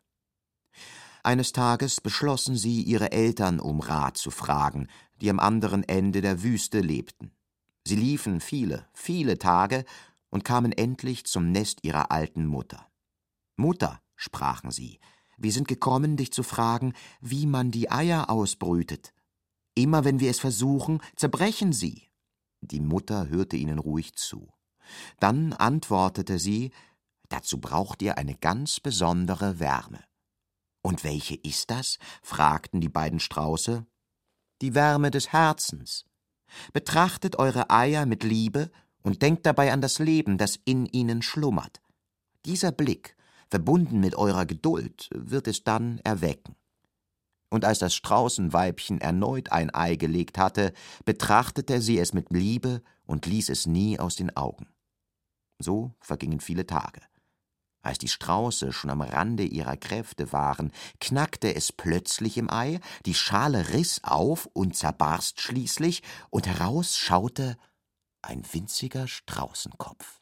Eines 1.24 1.52
Tages 1.52 2.00
beschlossen 2.00 2.56
sie, 2.56 2.84
ihre 2.84 3.12
Eltern 3.12 3.60
um 3.60 3.82
Rat 3.82 4.16
zu 4.16 4.32
fragen, 4.32 4.88
die 5.20 5.30
am 5.30 5.42
anderen 5.42 5.84
Ende 5.84 6.22
der 6.22 6.42
Wüste 6.42 6.80
lebten. 6.80 7.34
Sie 7.86 7.98
liefen 7.98 8.40
viele, 8.40 8.88
viele 8.94 9.38
Tage 9.40 9.84
und 10.30 10.46
kamen 10.46 10.72
endlich 10.72 11.26
zum 11.26 11.52
Nest 11.52 11.84
ihrer 11.84 12.12
alten 12.12 12.46
Mutter. 12.46 12.88
Mutter, 13.58 14.02
sprachen 14.16 14.72
sie, 14.72 15.02
wir 15.38 15.52
sind 15.52 15.68
gekommen, 15.68 16.16
dich 16.16 16.32
zu 16.32 16.44
fragen, 16.44 16.94
wie 17.20 17.46
man 17.46 17.72
die 17.72 17.92
Eier 17.92 18.30
ausbrütet. 18.30 19.12
Immer 19.76 20.06
wenn 20.06 20.22
wir 20.22 20.32
es 20.32 20.40
versuchen, 20.40 21.02
zerbrechen 21.18 21.74
sie. 21.74 22.08
Die 22.62 22.80
Mutter 22.80 23.28
hörte 23.28 23.58
ihnen 23.58 23.78
ruhig 23.78 24.16
zu. 24.16 24.52
Dann 25.20 25.52
antwortete 25.54 26.40
sie, 26.40 26.72
dazu 27.28 27.60
braucht 27.60 28.02
ihr 28.02 28.18
eine 28.18 28.36
ganz 28.36 28.80
besondere 28.80 29.60
Wärme. 29.60 30.04
Und 30.82 31.04
welche 31.04 31.36
ist 31.36 31.72
das? 31.72 31.98
fragten 32.22 32.80
die 32.80 32.90
beiden 32.90 33.20
Strauße. 33.20 33.86
Die 34.62 34.74
Wärme 34.76 35.12
des 35.12 35.34
Herzens. 35.34 36.06
Betrachtet 36.72 37.38
eure 37.38 37.70
Eier 37.70 38.06
mit 38.06 38.24
Liebe 38.24 38.72
und 39.02 39.22
denkt 39.22 39.46
dabei 39.46 39.74
an 39.74 39.82
das 39.82 40.00
Leben, 40.00 40.38
das 40.38 40.58
in 40.64 40.86
ihnen 40.86 41.22
schlummert. 41.22 41.82
Dieser 42.46 42.72
Blick, 42.72 43.18
verbunden 43.50 44.00
mit 44.00 44.16
eurer 44.16 44.46
Geduld, 44.46 45.10
wird 45.12 45.48
es 45.48 45.64
dann 45.64 46.00
erwecken 46.00 46.56
und 47.56 47.64
als 47.64 47.80
das 47.80 47.96
Straußenweibchen 47.96 49.00
erneut 49.00 49.54
ein 49.54 49.74
Ei 49.74 49.96
gelegt 49.96 50.38
hatte, 50.38 50.74
betrachtete 51.06 51.82
sie 51.82 51.98
es 51.98 52.12
mit 52.12 52.30
Liebe 52.32 52.84
und 53.06 53.26
ließ 53.26 53.48
es 53.48 53.66
nie 53.66 53.98
aus 53.98 54.18
den 54.18 54.36
Augen. 54.36 54.68
So 55.58 55.96
vergingen 56.02 56.42
viele 56.42 56.68
Tage. 56.68 57.02
Als 57.82 57.98
die 57.98 58.10
Strauße 58.10 58.74
schon 58.74 58.90
am 58.90 59.00
Rande 59.00 59.46
ihrer 59.46 59.78
Kräfte 59.78 60.34
waren, 60.34 60.74
knackte 61.00 61.56
es 61.56 61.72
plötzlich 61.72 62.38
im 62.38 62.52
Ei, 62.52 62.82
die 63.06 63.14
Schale 63.14 63.70
riss 63.70 64.04
auf 64.04 64.50
und 64.52 64.76
zerbarst 64.76 65.40
schließlich, 65.40 66.04
und 66.32 66.48
heraus 66.48 66.98
schaute 66.98 67.56
ein 68.22 68.44
winziger 68.52 69.08
Straußenkopf. 69.08 70.20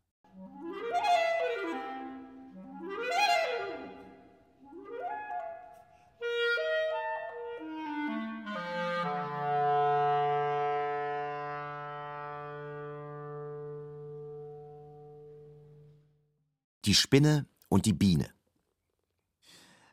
Die 16.94 17.00
Spinne 17.00 17.48
und 17.70 17.88
die 17.88 17.94
Biene. 17.94 18.30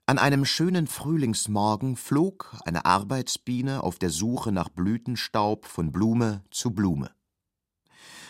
An 0.05 0.19
einem 0.19 0.45
schönen 0.45 0.87
Frühlingsmorgen 0.87 1.97
flog 1.97 2.55
eine 2.67 2.85
Arbeitsbiene 2.85 3.83
auf 3.83 3.99
der 3.99 4.11
Suche 4.11 4.53
nach 4.53 4.69
Blütenstaub 4.69 5.65
von 5.65 5.93
Blume 5.93 6.45
zu 6.51 6.73
Blume. 6.73 7.11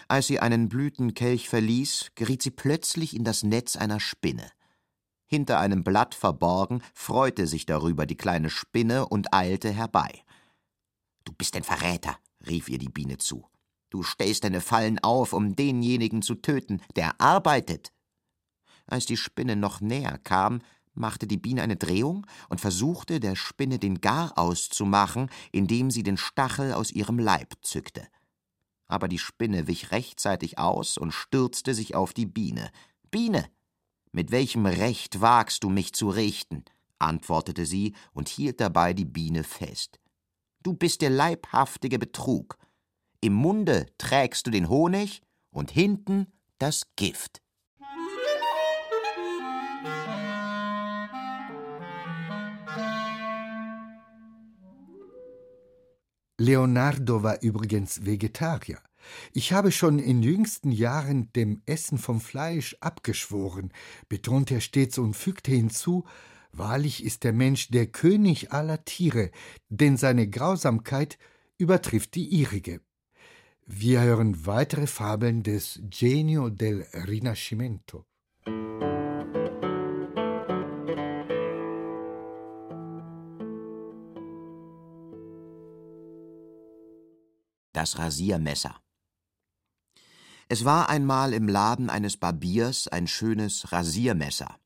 Als 0.07 0.29
sie 0.29 0.39
einen 0.39 0.69
Blütenkelch 0.69 1.49
verließ, 1.49 2.13
geriet 2.15 2.43
sie 2.43 2.53
plötzlich 2.53 3.17
in 3.17 3.25
das 3.25 3.43
Netz 3.43 3.75
einer 3.75 3.99
Spinne. 3.99 4.49
Hinter 5.27 5.59
einem 5.59 5.83
Blatt 5.83 6.15
verborgen, 6.15 6.81
freute 6.95 7.49
sich 7.49 7.67
darüber 7.67 8.07
die 8.07 8.17
kleine 8.17 8.51
Spinne 8.51 9.09
und 9.09 9.35
eilte 9.35 9.73
herbei. 9.73 10.23
Du 11.25 11.33
bist 11.33 11.57
ein 11.57 11.65
Verräter, 11.65 12.19
rief 12.47 12.69
ihr 12.69 12.79
die 12.79 12.89
Biene 12.89 13.19
zu. 13.19 13.49
Du 13.91 14.05
stellst 14.05 14.45
deine 14.45 14.61
Fallen 14.61 15.01
auf, 15.01 15.33
um 15.33 15.57
denjenigen 15.57 16.23
zu 16.23 16.37
töten, 16.37 16.81
der 16.95 17.21
arbeitet. 17.21 17.91
Als 18.91 19.07
die 19.07 19.17
Spinne 19.17 19.57
noch 19.57 19.81
näher 19.81 20.19
kam, 20.19 20.61
machte 20.95 21.27
die 21.27 21.39
Biene 21.39 21.63
eine 21.63 21.77
Drehung 21.77 22.27
und 22.49 22.61
versuchte, 22.61 23.21
der 23.21 23.37
Spinne 23.37 23.79
den 23.79 24.01
Garaus 24.01 24.69
zu 24.69 24.85
machen, 24.85 25.31
indem 25.53 25.91
sie 25.91 26.03
den 26.03 26.17
Stachel 26.17 26.75
aus 26.75 26.91
ihrem 26.91 27.19
Leib 27.19 27.55
zückte. 27.63 28.07
Aber 28.87 29.07
die 29.09 29.19
Spinne 29.19 29.69
wich 29.69 29.93
rechtzeitig 29.93 30.59
aus 30.59 30.99
und 30.99 31.13
stürzte 31.13 31.75
sich 31.75 31.95
auf 31.95 32.13
die 32.13 32.27
Biene. 32.27 32.71
Biene, 33.11 33.49
mit 34.11 34.33
welchem 34.33 34.67
Recht 34.67 35.21
wagst 35.21 35.63
du 35.63 35.71
mich 35.71 35.93
zu 35.93 36.11
richten? 36.11 36.65
antwortete 36.99 37.65
sie 37.65 37.95
und 38.13 38.29
hielt 38.29 38.61
dabei 38.61 38.93
die 38.93 39.05
Biene 39.05 39.45
fest. 39.45 40.01
Du 40.63 40.75
bist 40.75 41.01
der 41.01 41.11
leibhaftige 41.11 41.99
Betrug. 41.99 42.59
Im 43.21 43.33
Munde 43.33 43.87
trägst 43.97 44.47
du 44.47 44.51
den 44.51 44.69
Honig 44.69 45.23
und 45.51 45.71
hinten 45.71 46.27
das 46.59 46.83
Gift. 46.97 47.41
Leonardo 56.41 57.23
war 57.23 57.43
übrigens 57.43 58.07
Vegetarier. 58.07 58.79
Ich 59.35 59.53
habe 59.53 59.71
schon 59.71 59.99
in 59.99 60.23
jüngsten 60.23 60.73
Jahren 60.73 61.31
dem 61.35 61.61
Essen 61.67 61.99
vom 61.99 62.19
Fleisch 62.19 62.79
abgeschworen, 62.81 63.75
betonte 64.09 64.55
er 64.55 64.63
stets 64.63 64.97
und 64.97 65.15
fügte 65.15 65.51
hinzu, 65.51 66.07
wahrlich 66.51 67.05
ist 67.05 67.25
der 67.25 67.35
Mensch 67.35 67.69
der 67.69 67.89
König 67.89 68.53
aller 68.53 68.87
Tiere, 68.87 69.31
denn 69.69 69.99
seine 69.99 70.31
Grausamkeit 70.31 71.19
übertrifft 71.59 72.15
die 72.15 72.29
ihrige. 72.29 72.81
Wir 73.67 74.01
hören 74.01 74.47
weitere 74.47 74.87
Fabeln 74.87 75.43
des 75.43 75.79
Genio 75.91 76.49
del 76.49 76.87
Rinascimento. 76.95 78.07
Das 87.81 87.99
Rasiermesser. 87.99 88.79
Es 90.49 90.67
war 90.67 90.91
einmal 90.91 91.33
im 91.33 91.49
Laden 91.49 91.89
eines 91.89 92.19
Barbiers 92.19 92.89
ein 92.89 93.07
schönes 93.07 93.73
Rasiermesser. 93.73 94.59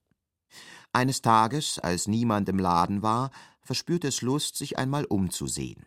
Eines 0.93 1.23
Tages, 1.23 1.79
als 1.79 2.09
niemand 2.09 2.49
im 2.49 2.59
Laden 2.59 3.03
war, 3.03 3.31
verspürte 3.63 4.09
es 4.09 4.21
Lust, 4.21 4.57
sich 4.57 4.79
einmal 4.79 5.05
umzusehen. 5.05 5.87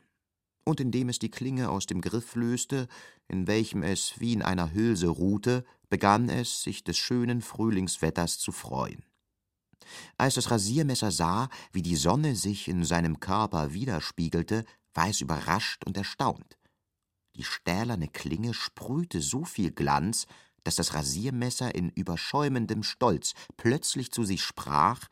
und 0.63 0.81
indem 0.81 1.07
es 1.07 1.17
die 1.17 1.31
Klinge 1.31 1.69
aus 1.69 1.85
dem 1.85 2.01
Griff 2.01 2.35
löste, 2.35 2.87
in 3.29 3.47
welchem 3.47 3.83
es 3.83 4.19
wie 4.19 4.33
in 4.33 4.41
einer 4.41 4.73
Hülse 4.73 5.07
ruhte, 5.07 5.65
begann 5.89 6.27
es, 6.29 6.61
sich 6.61 6.83
des 6.83 6.97
schönen 6.97 7.41
Frühlingswetters 7.41 8.37
zu 8.37 8.51
freuen. 8.51 9.03
Als 10.17 10.35
das 10.35 10.51
Rasiermesser 10.51 11.11
sah, 11.11 11.49
wie 11.71 11.81
die 11.81 11.95
Sonne 11.95 12.35
sich 12.35 12.67
in 12.67 12.83
seinem 12.83 13.21
Körper 13.21 13.73
widerspiegelte, 13.73 14.65
war 14.93 15.07
es 15.07 15.21
überrascht 15.21 15.85
und 15.85 15.95
erstaunt. 15.95 16.57
Die 17.37 17.43
stählerne 17.43 18.07
Klinge 18.07 18.55
sprühte 18.55 19.21
so 19.21 19.45
viel 19.45 19.71
Glanz, 19.71 20.25
dass 20.63 20.75
das 20.75 20.95
Rasiermesser 20.95 21.75
in 21.75 21.89
überschäumendem 21.89 22.81
Stolz 22.81 23.33
plötzlich 23.57 24.11
zu 24.11 24.23
sich 24.23 24.41
sprach 24.41 25.07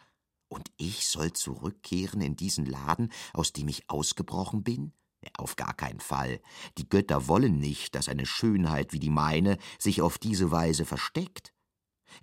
Und 0.48 0.72
ich 0.78 1.08
soll 1.08 1.34
zurückkehren 1.34 2.22
in 2.22 2.36
diesen 2.36 2.66
Laden, 2.66 3.12
aus 3.34 3.54
dem 3.54 3.68
ich 3.68 3.90
ausgebrochen 3.90 4.64
bin? 4.64 4.94
Auf 5.38 5.56
gar 5.56 5.74
keinen 5.74 6.00
Fall. 6.00 6.40
Die 6.78 6.88
Götter 6.88 7.28
wollen 7.28 7.58
nicht, 7.60 7.96
dass 7.96 8.10
eine 8.10 8.26
Schönheit 8.26 8.94
wie 8.94 9.00
die 9.00 9.10
meine 9.10 9.58
sich 9.80 10.02
auf 10.02 10.18
diese 10.18 10.52
Weise 10.52 10.86
versteckt. 10.86 11.54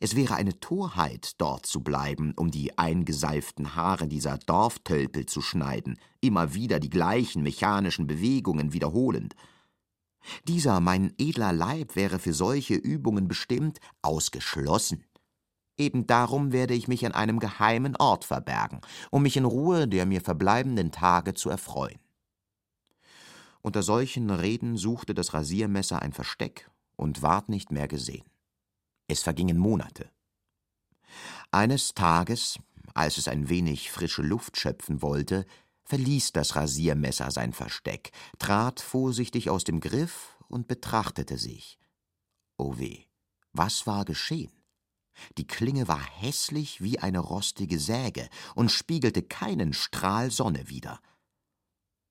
Es 0.00 0.16
wäre 0.16 0.34
eine 0.34 0.58
Torheit, 0.58 1.32
dort 1.38 1.66
zu 1.66 1.82
bleiben, 1.82 2.32
um 2.36 2.50
die 2.50 2.78
eingeseiften 2.78 3.74
Haare 3.74 4.08
dieser 4.08 4.38
Dorftölpel 4.38 5.26
zu 5.26 5.42
schneiden, 5.42 5.98
immer 6.20 6.54
wieder 6.54 6.80
die 6.80 6.90
gleichen 6.90 7.42
mechanischen 7.42 8.06
Bewegungen 8.06 8.72
wiederholend. 8.72 9.34
Dieser 10.46 10.80
mein 10.80 11.12
edler 11.18 11.52
Leib 11.52 11.96
wäre 11.96 12.18
für 12.18 12.32
solche 12.32 12.74
Übungen 12.74 13.28
bestimmt, 13.28 13.78
ausgeschlossen. 14.02 15.04
Eben 15.78 16.06
darum 16.06 16.52
werde 16.52 16.74
ich 16.74 16.87
mich 16.87 17.06
an 17.06 17.12
einem 17.12 17.38
geheimen 17.38 17.96
Ort 17.96 18.24
verbergen, 18.24 18.80
um 19.11 19.22
mich 19.22 19.37
in 19.37 19.44
Ruhe 19.44 19.88
der 19.88 20.06
mir 20.06 20.20
verbleibenden 20.20 20.92
Tage 20.92 21.35
zu 21.35 21.50
erfreuen. 21.50 21.98
Unter 23.62 23.82
solchen 23.82 24.30
Reden 24.30 24.76
suchte 24.76 25.14
das 25.14 25.35
Rasiermesser 25.35 26.02
ein 26.02 26.12
Versteck 26.12 26.70
und 26.96 27.22
ward 27.22 27.48
nicht 27.48 27.70
mehr 27.72 27.88
gesehen. 27.88 28.24
Es 29.08 29.22
vergingen 29.22 29.58
Monate. 29.58 30.11
Eines 31.50 31.94
Tages, 31.94 32.58
als 32.94 33.18
es 33.18 33.28
ein 33.28 33.48
wenig 33.48 33.90
frische 33.90 34.22
Luft 34.22 34.56
schöpfen 34.56 35.02
wollte, 35.02 35.46
verließ 35.85 36.33
das 36.33 36.57
Rasiermesser 36.57 37.31
sein 37.31 37.53
Versteck, 37.53 38.12
trat 38.38 38.81
vorsichtig 38.81 39.51
aus 39.51 39.64
dem 39.64 39.81
Griff 39.81 40.37
und 40.49 40.68
betrachtete 40.68 41.38
sich. 41.38 41.79
O 42.57 42.79
weh, 42.79 43.05
was 43.53 43.87
war 43.87 44.05
geschehen? 44.05 44.53
Die 45.37 45.47
Klinge 45.47 45.88
war 45.88 46.03
hässlich 46.03 46.83
wie 46.83 46.99
eine 46.99 47.18
rostige 47.18 47.79
Säge 47.79 48.29
und 48.55 48.71
spiegelte 48.71 49.23
keinen 49.23 49.73
Strahl 49.73 50.31
Sonne 50.31 50.68
wider. 50.68 51.01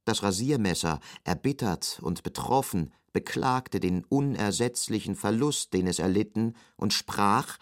Das 0.06 0.24
Rasiermesser, 0.24 1.00
erbittert 1.24 2.00
und 2.02 2.24
betroffen, 2.24 2.94
beklagte 3.14 3.80
den 3.80 4.04
unersetzlichen 4.06 5.16
Verlust, 5.16 5.74
den 5.74 5.88
es 5.88 6.00
erlitten, 6.00 6.56
und 6.76 6.94
sprach 6.94 7.58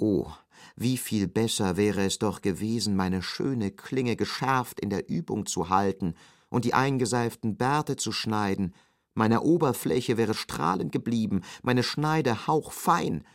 Oh, 0.00 0.30
wie 0.76 0.96
viel 0.96 1.26
besser 1.26 1.76
wäre 1.76 2.04
es 2.04 2.20
doch 2.20 2.40
gewesen, 2.40 2.94
meine 2.94 3.20
schöne 3.20 3.72
Klinge 3.72 4.14
geschärft 4.14 4.78
in 4.78 4.90
der 4.90 5.08
Übung 5.08 5.44
zu 5.44 5.70
halten 5.70 6.14
und 6.50 6.64
die 6.64 6.72
eingeseiften 6.72 7.56
Bärte 7.56 7.96
zu 7.96 8.12
schneiden, 8.12 8.74
meine 9.14 9.40
Oberfläche 9.40 10.16
wäre 10.16 10.34
strahlend 10.34 10.92
geblieben, 10.92 11.42
meine 11.62 11.82
Schneide 11.82 12.46
hauchfein. 12.46 13.26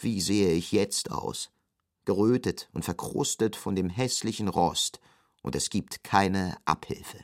Wie 0.00 0.20
sehe 0.20 0.52
ich 0.54 0.72
jetzt 0.72 1.12
aus? 1.12 1.52
Gerötet 2.04 2.68
und 2.72 2.84
verkrustet 2.84 3.54
von 3.54 3.76
dem 3.76 3.88
hässlichen 3.88 4.48
Rost, 4.48 4.98
und 5.42 5.54
es 5.54 5.70
gibt 5.70 6.02
keine 6.02 6.56
Abhilfe. 6.64 7.18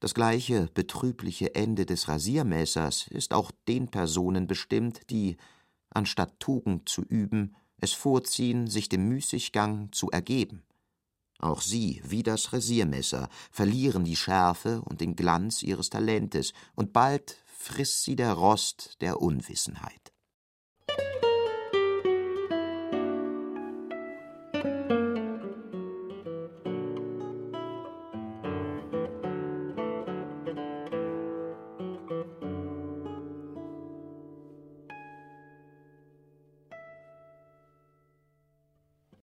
Das 0.00 0.12
gleiche 0.12 0.68
betrübliche 0.74 1.54
Ende 1.54 1.86
des 1.86 2.08
Rasiermessers 2.08 3.06
ist 3.06 3.32
auch 3.32 3.52
den 3.68 3.88
Personen 3.88 4.48
bestimmt, 4.48 5.08
die, 5.10 5.36
anstatt 5.90 6.40
Tugend 6.40 6.88
zu 6.88 7.02
üben, 7.02 7.54
es 7.78 7.92
vorziehen, 7.92 8.66
sich 8.68 8.88
dem 8.88 9.08
Müßiggang 9.08 9.92
zu 9.92 10.10
ergeben. 10.10 10.62
Auch 11.38 11.62
sie, 11.62 12.02
wie 12.04 12.22
das 12.22 12.52
Rasiermesser, 12.52 13.28
verlieren 13.50 14.04
die 14.04 14.16
Schärfe 14.16 14.82
und 14.82 15.00
den 15.00 15.16
Glanz 15.16 15.62
ihres 15.62 15.88
Talentes, 15.88 16.52
und 16.74 16.92
bald 16.92 17.38
frisst 17.46 18.04
sie 18.04 18.16
der 18.16 18.34
Rost 18.34 19.00
der 19.00 19.22
Unwissenheit. 19.22 20.09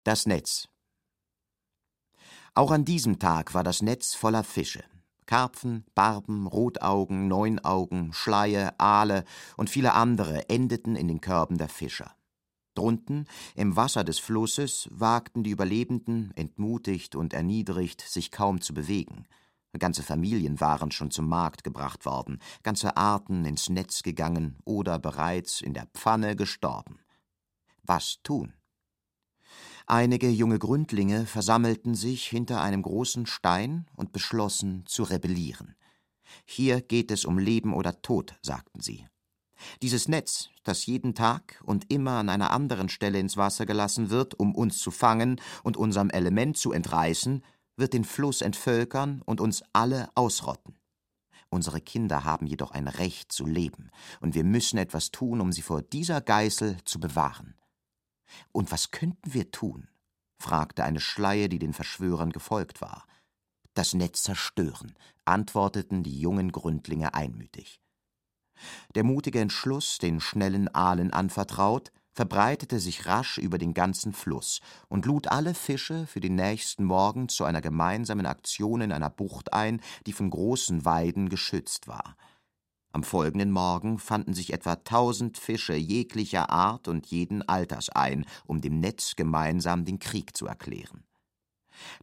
Das 0.10 0.26
Netz. 0.26 0.68
Auch 2.56 2.72
an 2.72 2.84
diesem 2.84 3.20
Tag 3.20 3.54
war 3.54 3.64
das 3.64 3.84
Netz 3.84 4.16
voller 4.16 4.44
Fische. 4.44 4.84
Karpfen, 5.28 5.86
Barben, 5.94 6.48
Rotaugen, 6.48 7.28
Neunaugen, 7.28 8.12
Schleie, 8.12 8.74
Aale 8.80 9.24
und 9.56 9.70
viele 9.70 9.94
andere 9.94 10.50
endeten 10.50 10.96
in 10.96 11.08
den 11.08 11.22
Körben 11.22 11.60
der 11.60 11.70
Fischer. 11.70 12.16
Drunten, 12.74 13.28
im 13.54 13.76
Wasser 13.76 14.04
des 14.04 14.18
Flusses, 14.18 14.90
wagten 14.92 15.44
die 15.44 15.52
Überlebenden, 15.52 16.34
entmutigt 16.36 17.16
und 17.16 17.36
erniedrigt, 17.36 18.02
sich 18.02 18.32
kaum 18.32 18.62
zu 18.62 18.74
bewegen. 18.74 19.28
Ganze 19.78 20.02
Familien 20.02 20.60
waren 20.60 20.90
schon 20.90 21.12
zum 21.12 21.30
Markt 21.30 21.64
gebracht 21.64 22.08
worden, 22.08 22.40
ganze 22.64 22.98
Arten 22.98 23.46
ins 23.46 23.70
Netz 23.70 24.02
gegangen 24.02 24.58
oder 24.66 24.98
bereits 24.98 25.62
in 25.62 25.76
der 25.76 25.86
Pfanne 25.94 26.36
gestorben. 26.36 26.98
Was 27.84 28.18
tun? 28.24 28.56
Einige 29.92 30.30
junge 30.30 30.60
Gründlinge 30.60 31.26
versammelten 31.26 31.96
sich 31.96 32.28
hinter 32.28 32.62
einem 32.62 32.84
großen 32.84 33.26
Stein 33.26 33.88
und 33.96 34.12
beschlossen 34.12 34.84
zu 34.86 35.02
rebellieren. 35.02 35.74
Hier 36.46 36.80
geht 36.80 37.10
es 37.10 37.26
um 37.26 37.40
Leben 37.40 37.74
oder 37.74 38.00
Tod, 38.04 38.36
sagten 38.44 38.82
sie. 38.82 39.08
Dieses 39.82 40.08
Netz, 40.08 40.50
das 40.64 40.86
jeden 40.86 41.16
Tag 41.16 41.60
und 41.66 41.92
immer 41.92 42.20
an 42.20 42.30
einer 42.30 42.52
anderen 42.52 42.88
Stelle 42.88 43.18
ins 43.18 43.36
Wasser 43.36 43.66
gelassen 43.66 44.12
wird, 44.12 44.40
um 44.40 44.54
uns 44.54 44.78
zu 44.78 44.92
fangen 44.92 45.42
und 45.64 45.76
unserem 45.76 46.12
Element 46.12 46.56
zu 46.56 46.72
entreißen, 46.72 47.44
wird 47.76 47.94
den 47.94 48.04
Fluss 48.04 48.44
entvölkern 48.44 49.24
und 49.26 49.42
uns 49.42 49.64
alle 49.74 50.10
ausrotten. 50.14 50.78
Unsere 51.50 51.82
Kinder 51.82 52.24
haben 52.26 52.46
jedoch 52.46 52.74
ein 52.74 52.88
Recht 52.88 53.32
zu 53.32 53.48
leben, 53.48 53.90
und 54.22 54.36
wir 54.36 54.44
müssen 54.44 54.78
etwas 54.78 55.10
tun, 55.10 55.42
um 55.42 55.52
sie 55.52 55.64
vor 55.64 55.82
dieser 55.82 56.22
Geißel 56.22 56.78
zu 56.86 57.00
bewahren. 57.00 57.56
Und 58.52 58.72
was 58.72 58.92
könnten 58.92 59.34
wir 59.34 59.52
tun? 59.52 59.88
fragte 60.38 60.84
eine 60.84 61.02
Schleie, 61.02 61.50
die 61.50 61.60
den 61.60 61.74
Verschwörern 61.74 62.32
gefolgt 62.32 62.82
war. 62.82 63.06
Das 63.74 63.94
Netz 63.94 64.24
zerstören, 64.24 64.96
antworteten 65.26 66.04
die 66.04 66.20
jungen 66.20 66.52
Gründlinge 66.52 67.14
einmütig. 67.14 67.82
Der 68.96 69.04
mutige 69.04 69.40
Entschluss, 69.40 70.00
den 70.00 70.20
schnellen 70.20 70.74
Aalen 70.74 71.14
anvertraut, 71.14 71.92
verbreitete 72.12 72.80
sich 72.80 73.06
rasch 73.06 73.38
über 73.38 73.58
den 73.58 73.74
ganzen 73.74 74.12
Fluss 74.12 74.60
und 74.90 75.06
lud 75.06 75.28
alle 75.28 75.54
Fische 75.54 76.06
für 76.08 76.20
den 76.20 76.36
nächsten 76.36 76.84
Morgen 76.84 77.30
zu 77.30 77.46
einer 77.46 77.62
gemeinsamen 77.62 78.26
Aktion 78.26 78.82
in 78.82 78.92
einer 78.92 79.10
Bucht 79.10 79.54
ein, 79.54 79.80
die 80.06 80.14
von 80.14 80.30
großen 80.30 80.84
Weiden 80.84 81.30
geschützt 81.30 81.88
war. 81.88 82.18
Am 82.92 83.04
folgenden 83.04 83.52
Morgen 83.52 84.00
fanden 84.00 84.34
sich 84.34 84.52
etwa 84.52 84.76
tausend 84.78 85.38
Fische 85.38 85.76
jeglicher 85.76 86.50
Art 86.50 86.88
und 86.88 87.06
jeden 87.08 87.48
Alters 87.48 87.90
ein, 87.90 88.26
um 88.46 88.62
dem 88.62 88.80
Netz 88.80 89.16
gemeinsam 89.16 89.86
den 89.86 90.00
Krieg 90.00 90.36
zu 90.36 90.48
erklären. 90.48 91.04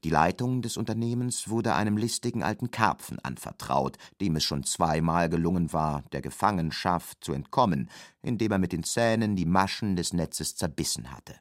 Die 0.04 0.10
Leitung 0.10 0.62
des 0.62 0.76
Unternehmens 0.76 1.48
wurde 1.48 1.74
einem 1.74 1.96
listigen 1.96 2.42
alten 2.42 2.70
Karpfen 2.70 3.18
anvertraut, 3.18 3.98
dem 4.20 4.36
es 4.36 4.44
schon 4.44 4.62
zweimal 4.62 5.28
gelungen 5.28 5.72
war, 5.72 6.02
der 6.12 6.22
Gefangenschaft 6.22 7.22
zu 7.22 7.32
entkommen, 7.32 7.90
indem 8.22 8.52
er 8.52 8.58
mit 8.58 8.72
den 8.72 8.84
Zähnen 8.84 9.36
die 9.36 9.44
Maschen 9.44 9.96
des 9.96 10.12
Netzes 10.12 10.56
zerbissen 10.56 11.12
hatte. 11.12 11.34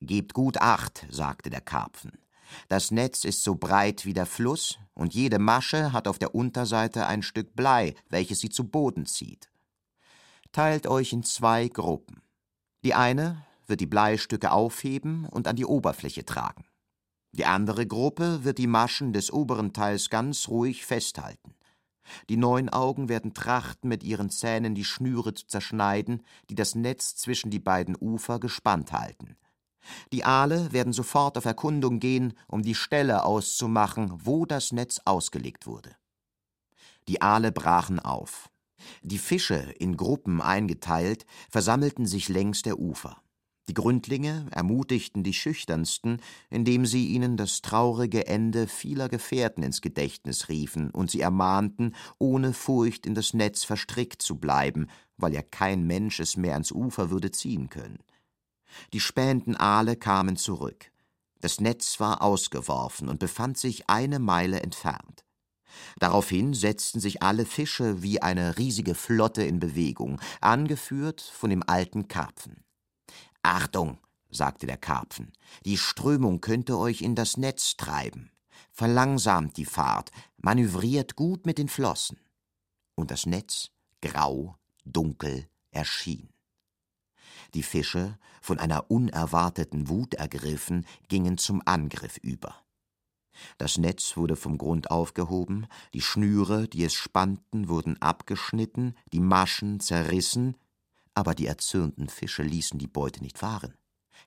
Gebt 0.00 0.32
gut 0.32 0.58
Acht, 0.58 1.06
sagte 1.10 1.50
der 1.50 1.60
Karpfen. 1.60 2.12
Das 2.68 2.90
Netz 2.90 3.24
ist 3.24 3.42
so 3.42 3.54
breit 3.54 4.04
wie 4.04 4.12
der 4.12 4.26
Fluss, 4.26 4.78
und 4.94 5.14
jede 5.14 5.38
Masche 5.38 5.92
hat 5.92 6.06
auf 6.06 6.18
der 6.18 6.34
Unterseite 6.34 7.06
ein 7.06 7.22
Stück 7.22 7.54
Blei, 7.56 7.94
welches 8.08 8.40
sie 8.40 8.48
zu 8.48 8.64
Boden 8.64 9.06
zieht. 9.06 9.50
Teilt 10.52 10.86
euch 10.86 11.12
in 11.12 11.24
zwei 11.24 11.68
Gruppen. 11.68 12.22
Die 12.84 12.94
eine 12.94 13.44
wird 13.66 13.80
die 13.80 13.86
Bleistücke 13.86 14.52
aufheben 14.52 15.26
und 15.26 15.48
an 15.48 15.56
die 15.56 15.64
Oberfläche 15.64 16.24
tragen. 16.24 16.64
Die 17.32 17.46
andere 17.46 17.86
Gruppe 17.86 18.44
wird 18.44 18.58
die 18.58 18.68
Maschen 18.68 19.12
des 19.12 19.32
oberen 19.32 19.72
Teils 19.72 20.10
ganz 20.10 20.48
ruhig 20.48 20.86
festhalten. 20.86 21.54
Die 22.28 22.36
neun 22.36 22.68
Augen 22.68 23.08
werden 23.08 23.34
trachten, 23.34 23.88
mit 23.88 24.04
ihren 24.04 24.30
Zähnen 24.30 24.74
die 24.74 24.84
Schnüre 24.84 25.34
zu 25.34 25.46
zerschneiden, 25.46 26.22
die 26.50 26.54
das 26.54 26.74
Netz 26.74 27.16
zwischen 27.16 27.50
die 27.50 27.58
beiden 27.58 27.96
Ufer 27.98 28.38
gespannt 28.38 28.92
halten. 28.92 29.36
Die 30.12 30.24
Aale 30.24 30.72
werden 30.72 30.92
sofort 30.92 31.36
auf 31.38 31.44
Erkundung 31.44 32.00
gehen, 32.00 32.34
um 32.48 32.62
die 32.62 32.74
Stelle 32.74 33.24
auszumachen, 33.24 34.12
wo 34.24 34.46
das 34.46 34.72
Netz 34.72 35.00
ausgelegt 35.04 35.66
wurde. 35.66 35.94
Die 37.08 37.20
Aale 37.22 37.52
brachen 37.52 38.00
auf. 38.00 38.50
Die 39.02 39.18
Fische, 39.18 39.74
in 39.78 39.96
Gruppen 39.96 40.40
eingeteilt, 40.40 41.26
versammelten 41.50 42.06
sich 42.06 42.28
längs 42.28 42.62
der 42.62 42.78
Ufer. 42.78 43.20
Die 43.66 43.74
Gründlinge 43.74 44.46
ermutigten 44.50 45.22
die 45.22 45.32
Schüchternsten, 45.32 46.20
indem 46.50 46.84
sie 46.84 47.08
ihnen 47.08 47.38
das 47.38 47.62
traurige 47.62 48.26
Ende 48.26 48.66
vieler 48.66 49.08
Gefährten 49.08 49.62
ins 49.62 49.80
Gedächtnis 49.80 50.50
riefen 50.50 50.90
und 50.90 51.10
sie 51.10 51.22
ermahnten, 51.22 51.94
ohne 52.18 52.52
Furcht 52.52 53.06
in 53.06 53.14
das 53.14 53.32
Netz 53.32 53.64
verstrickt 53.64 54.20
zu 54.20 54.36
bleiben, 54.36 54.88
weil 55.16 55.32
ja 55.32 55.40
kein 55.40 55.86
Mensch 55.86 56.20
es 56.20 56.36
mehr 56.36 56.52
ans 56.52 56.72
Ufer 56.72 57.08
würde 57.08 57.30
ziehen 57.30 57.70
können. 57.70 58.00
Die 58.92 59.00
spähenden 59.00 59.56
Aale 59.56 59.96
kamen 59.96 60.36
zurück. 60.36 60.90
Das 61.40 61.60
Netz 61.60 62.00
war 62.00 62.22
ausgeworfen 62.22 63.08
und 63.08 63.18
befand 63.18 63.58
sich 63.58 63.88
eine 63.90 64.18
Meile 64.18 64.60
entfernt. 64.60 65.24
Daraufhin 65.98 66.54
setzten 66.54 67.00
sich 67.00 67.22
alle 67.22 67.44
Fische 67.44 68.02
wie 68.02 68.22
eine 68.22 68.58
riesige 68.58 68.94
Flotte 68.94 69.42
in 69.42 69.58
Bewegung, 69.58 70.20
angeführt 70.40 71.20
von 71.20 71.50
dem 71.50 71.62
alten 71.66 72.08
Karpfen. 72.08 72.64
Achtung, 73.42 73.98
sagte 74.30 74.66
der 74.66 74.76
Karpfen, 74.76 75.32
die 75.64 75.76
Strömung 75.76 76.40
könnte 76.40 76.78
euch 76.78 77.02
in 77.02 77.14
das 77.14 77.36
Netz 77.36 77.76
treiben. 77.76 78.30
Verlangsamt 78.72 79.56
die 79.56 79.66
Fahrt, 79.66 80.10
manövriert 80.36 81.14
gut 81.14 81.46
mit 81.46 81.58
den 81.58 81.68
Flossen. 81.68 82.18
Und 82.96 83.10
das 83.10 83.26
Netz, 83.26 83.70
grau, 84.00 84.56
dunkel, 84.84 85.48
erschien. 85.70 86.33
Die 87.52 87.62
Fische, 87.62 88.18
von 88.40 88.58
einer 88.58 88.90
unerwarteten 88.90 89.88
Wut 89.88 90.14
ergriffen, 90.14 90.86
gingen 91.08 91.38
zum 91.38 91.62
Angriff 91.64 92.18
über. 92.18 92.54
Das 93.58 93.78
Netz 93.78 94.16
wurde 94.16 94.36
vom 94.36 94.58
Grund 94.58 94.90
aufgehoben, 94.90 95.66
die 95.92 96.00
Schnüre, 96.00 96.68
die 96.68 96.84
es 96.84 96.94
spannten, 96.94 97.68
wurden 97.68 98.00
abgeschnitten, 98.00 98.94
die 99.12 99.20
Maschen 99.20 99.80
zerrissen, 99.80 100.56
aber 101.14 101.34
die 101.34 101.46
erzürnten 101.46 102.08
Fische 102.08 102.42
ließen 102.42 102.78
die 102.78 102.86
Beute 102.86 103.22
nicht 103.22 103.38
fahren. 103.38 103.74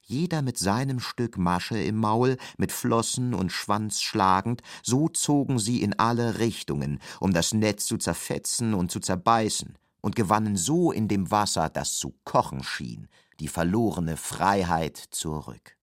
Jeder 0.02 0.42
mit 0.42 0.58
seinem 0.58 1.00
Stück 1.00 1.38
Masche 1.38 1.78
im 1.78 1.98
Maul, 1.98 2.38
mit 2.58 2.72
Flossen 2.72 3.34
und 3.34 3.52
Schwanz 3.52 4.02
schlagend, 4.02 4.62
so 4.84 5.10
zogen 5.10 5.60
sie 5.60 5.82
in 5.82 5.98
alle 6.00 6.40
Richtungen, 6.40 7.00
um 7.20 7.34
das 7.34 7.54
Netz 7.54 7.86
zu 7.86 7.98
zerfetzen 7.98 8.74
und 8.74 8.92
zu 8.92 9.00
zerbeißen, 9.00 9.78
und 10.08 10.16
gewannen 10.16 10.56
so 10.56 10.94
in 10.94 11.10
dem 11.10 11.32
Wasser, 11.32 11.68
das 11.68 11.98
zu 11.98 12.16
kochen 12.24 12.64
schien, 12.64 13.10
die 13.42 13.50
verlorene 13.50 14.16
Freiheit 14.16 14.96
zurück. 14.96 15.76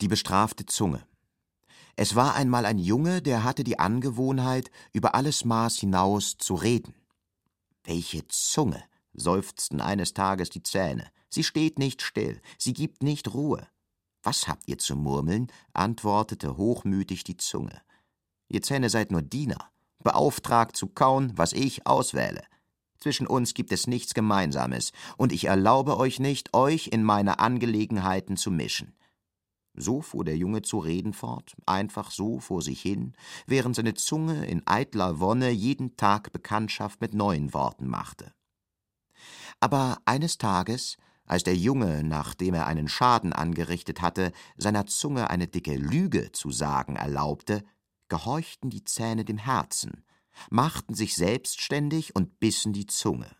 Die 0.00 0.08
bestrafte 0.08 0.64
Zunge. 0.64 1.06
Es 1.94 2.16
war 2.16 2.36
einmal 2.36 2.64
ein 2.64 2.78
Junge, 2.78 3.20
der 3.20 3.44
hatte 3.44 3.64
die 3.64 3.78
Angewohnheit, 3.78 4.70
über 4.94 5.14
alles 5.14 5.44
Maß 5.44 5.76
hinaus 5.76 6.38
zu 6.38 6.54
reden. 6.54 7.01
Welche 7.84 8.26
Zunge, 8.28 8.82
seufzten 9.12 9.80
eines 9.80 10.14
Tages 10.14 10.50
die 10.50 10.62
Zähne. 10.62 11.10
Sie 11.28 11.44
steht 11.44 11.78
nicht 11.78 12.02
still, 12.02 12.40
sie 12.58 12.72
gibt 12.72 13.02
nicht 13.02 13.32
Ruhe. 13.34 13.66
Was 14.22 14.46
habt 14.46 14.68
ihr 14.68 14.78
zu 14.78 14.96
murmeln? 14.96 15.50
antwortete 15.72 16.56
hochmütig 16.56 17.24
die 17.24 17.36
Zunge. 17.36 17.82
Ihr 18.48 18.62
Zähne 18.62 18.88
seid 18.88 19.10
nur 19.10 19.22
Diener, 19.22 19.70
beauftragt 20.02 20.76
zu 20.76 20.86
kauen, 20.86 21.32
was 21.36 21.52
ich 21.52 21.86
auswähle. 21.86 22.42
Zwischen 22.98 23.26
uns 23.26 23.54
gibt 23.54 23.72
es 23.72 23.88
nichts 23.88 24.14
Gemeinsames, 24.14 24.92
und 25.16 25.32
ich 25.32 25.46
erlaube 25.46 25.96
euch 25.96 26.20
nicht, 26.20 26.54
euch 26.54 26.88
in 26.88 27.02
meine 27.02 27.40
Angelegenheiten 27.40 28.36
zu 28.36 28.52
mischen. 28.52 28.94
So 29.74 30.02
fuhr 30.02 30.24
der 30.24 30.36
Junge 30.36 30.62
zu 30.62 30.78
reden 30.78 31.14
fort, 31.14 31.54
einfach 31.66 32.10
so 32.10 32.40
vor 32.40 32.60
sich 32.60 32.82
hin, 32.82 33.14
während 33.46 33.74
seine 33.74 33.94
Zunge 33.94 34.44
in 34.46 34.66
eitler 34.66 35.18
Wonne 35.18 35.50
jeden 35.50 35.96
Tag 35.96 36.32
Bekanntschaft 36.32 37.00
mit 37.00 37.14
neuen 37.14 37.54
Worten 37.54 37.88
machte. 37.88 38.32
Aber 39.60 39.98
eines 40.04 40.36
Tages, 40.36 40.98
als 41.24 41.44
der 41.44 41.56
Junge, 41.56 42.02
nachdem 42.02 42.54
er 42.54 42.66
einen 42.66 42.88
Schaden 42.88 43.32
angerichtet 43.32 44.02
hatte, 44.02 44.32
seiner 44.56 44.86
Zunge 44.86 45.30
eine 45.30 45.46
dicke 45.46 45.76
Lüge 45.76 46.32
zu 46.32 46.50
sagen 46.50 46.96
erlaubte, 46.96 47.64
gehorchten 48.08 48.68
die 48.68 48.84
Zähne 48.84 49.24
dem 49.24 49.38
Herzen, 49.38 50.04
machten 50.50 50.94
sich 50.94 51.14
selbstständig 51.14 52.14
und 52.14 52.40
bissen 52.40 52.72
die 52.72 52.86
Zunge. 52.86 53.30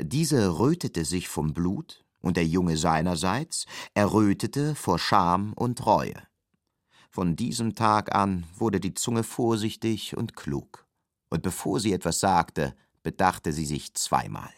Diese 0.00 0.58
rötete 0.58 1.04
sich 1.04 1.28
vom 1.28 1.54
Blut, 1.54 2.04
und 2.22 2.36
der 2.36 2.46
Junge 2.46 2.76
seinerseits 2.76 3.66
errötete 3.94 4.74
vor 4.74 4.98
Scham 4.98 5.52
und 5.52 5.84
Reue. 5.84 6.14
Von 7.10 7.36
diesem 7.36 7.74
Tag 7.74 8.14
an 8.14 8.46
wurde 8.56 8.80
die 8.80 8.94
Zunge 8.94 9.22
vorsichtig 9.22 10.16
und 10.16 10.34
klug, 10.34 10.86
und 11.28 11.42
bevor 11.42 11.78
sie 11.78 11.92
etwas 11.92 12.20
sagte, 12.20 12.74
bedachte 13.02 13.52
sie 13.52 13.66
sich 13.66 13.92
zweimal. 13.92 14.50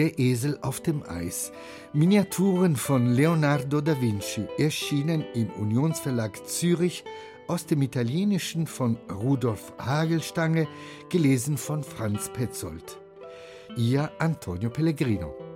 Der 0.00 0.18
Esel 0.18 0.58
auf 0.62 0.80
dem 0.80 1.02
Eis. 1.02 1.52
Miniaturen 1.92 2.74
von 2.74 3.12
Leonardo 3.12 3.82
da 3.82 4.00
Vinci, 4.00 4.46
erschienen 4.56 5.26
im 5.34 5.50
Unionsverlag 5.50 6.48
Zürich 6.48 7.04
aus 7.48 7.66
dem 7.66 7.82
Italienischen 7.82 8.66
von 8.66 8.96
Rudolf 9.12 9.74
Hagelstange, 9.76 10.66
gelesen 11.10 11.58
von 11.58 11.84
Franz 11.84 12.30
Petzold. 12.30 12.98
Ihr 13.76 14.10
Antonio 14.18 14.70
Pellegrino. 14.70 15.49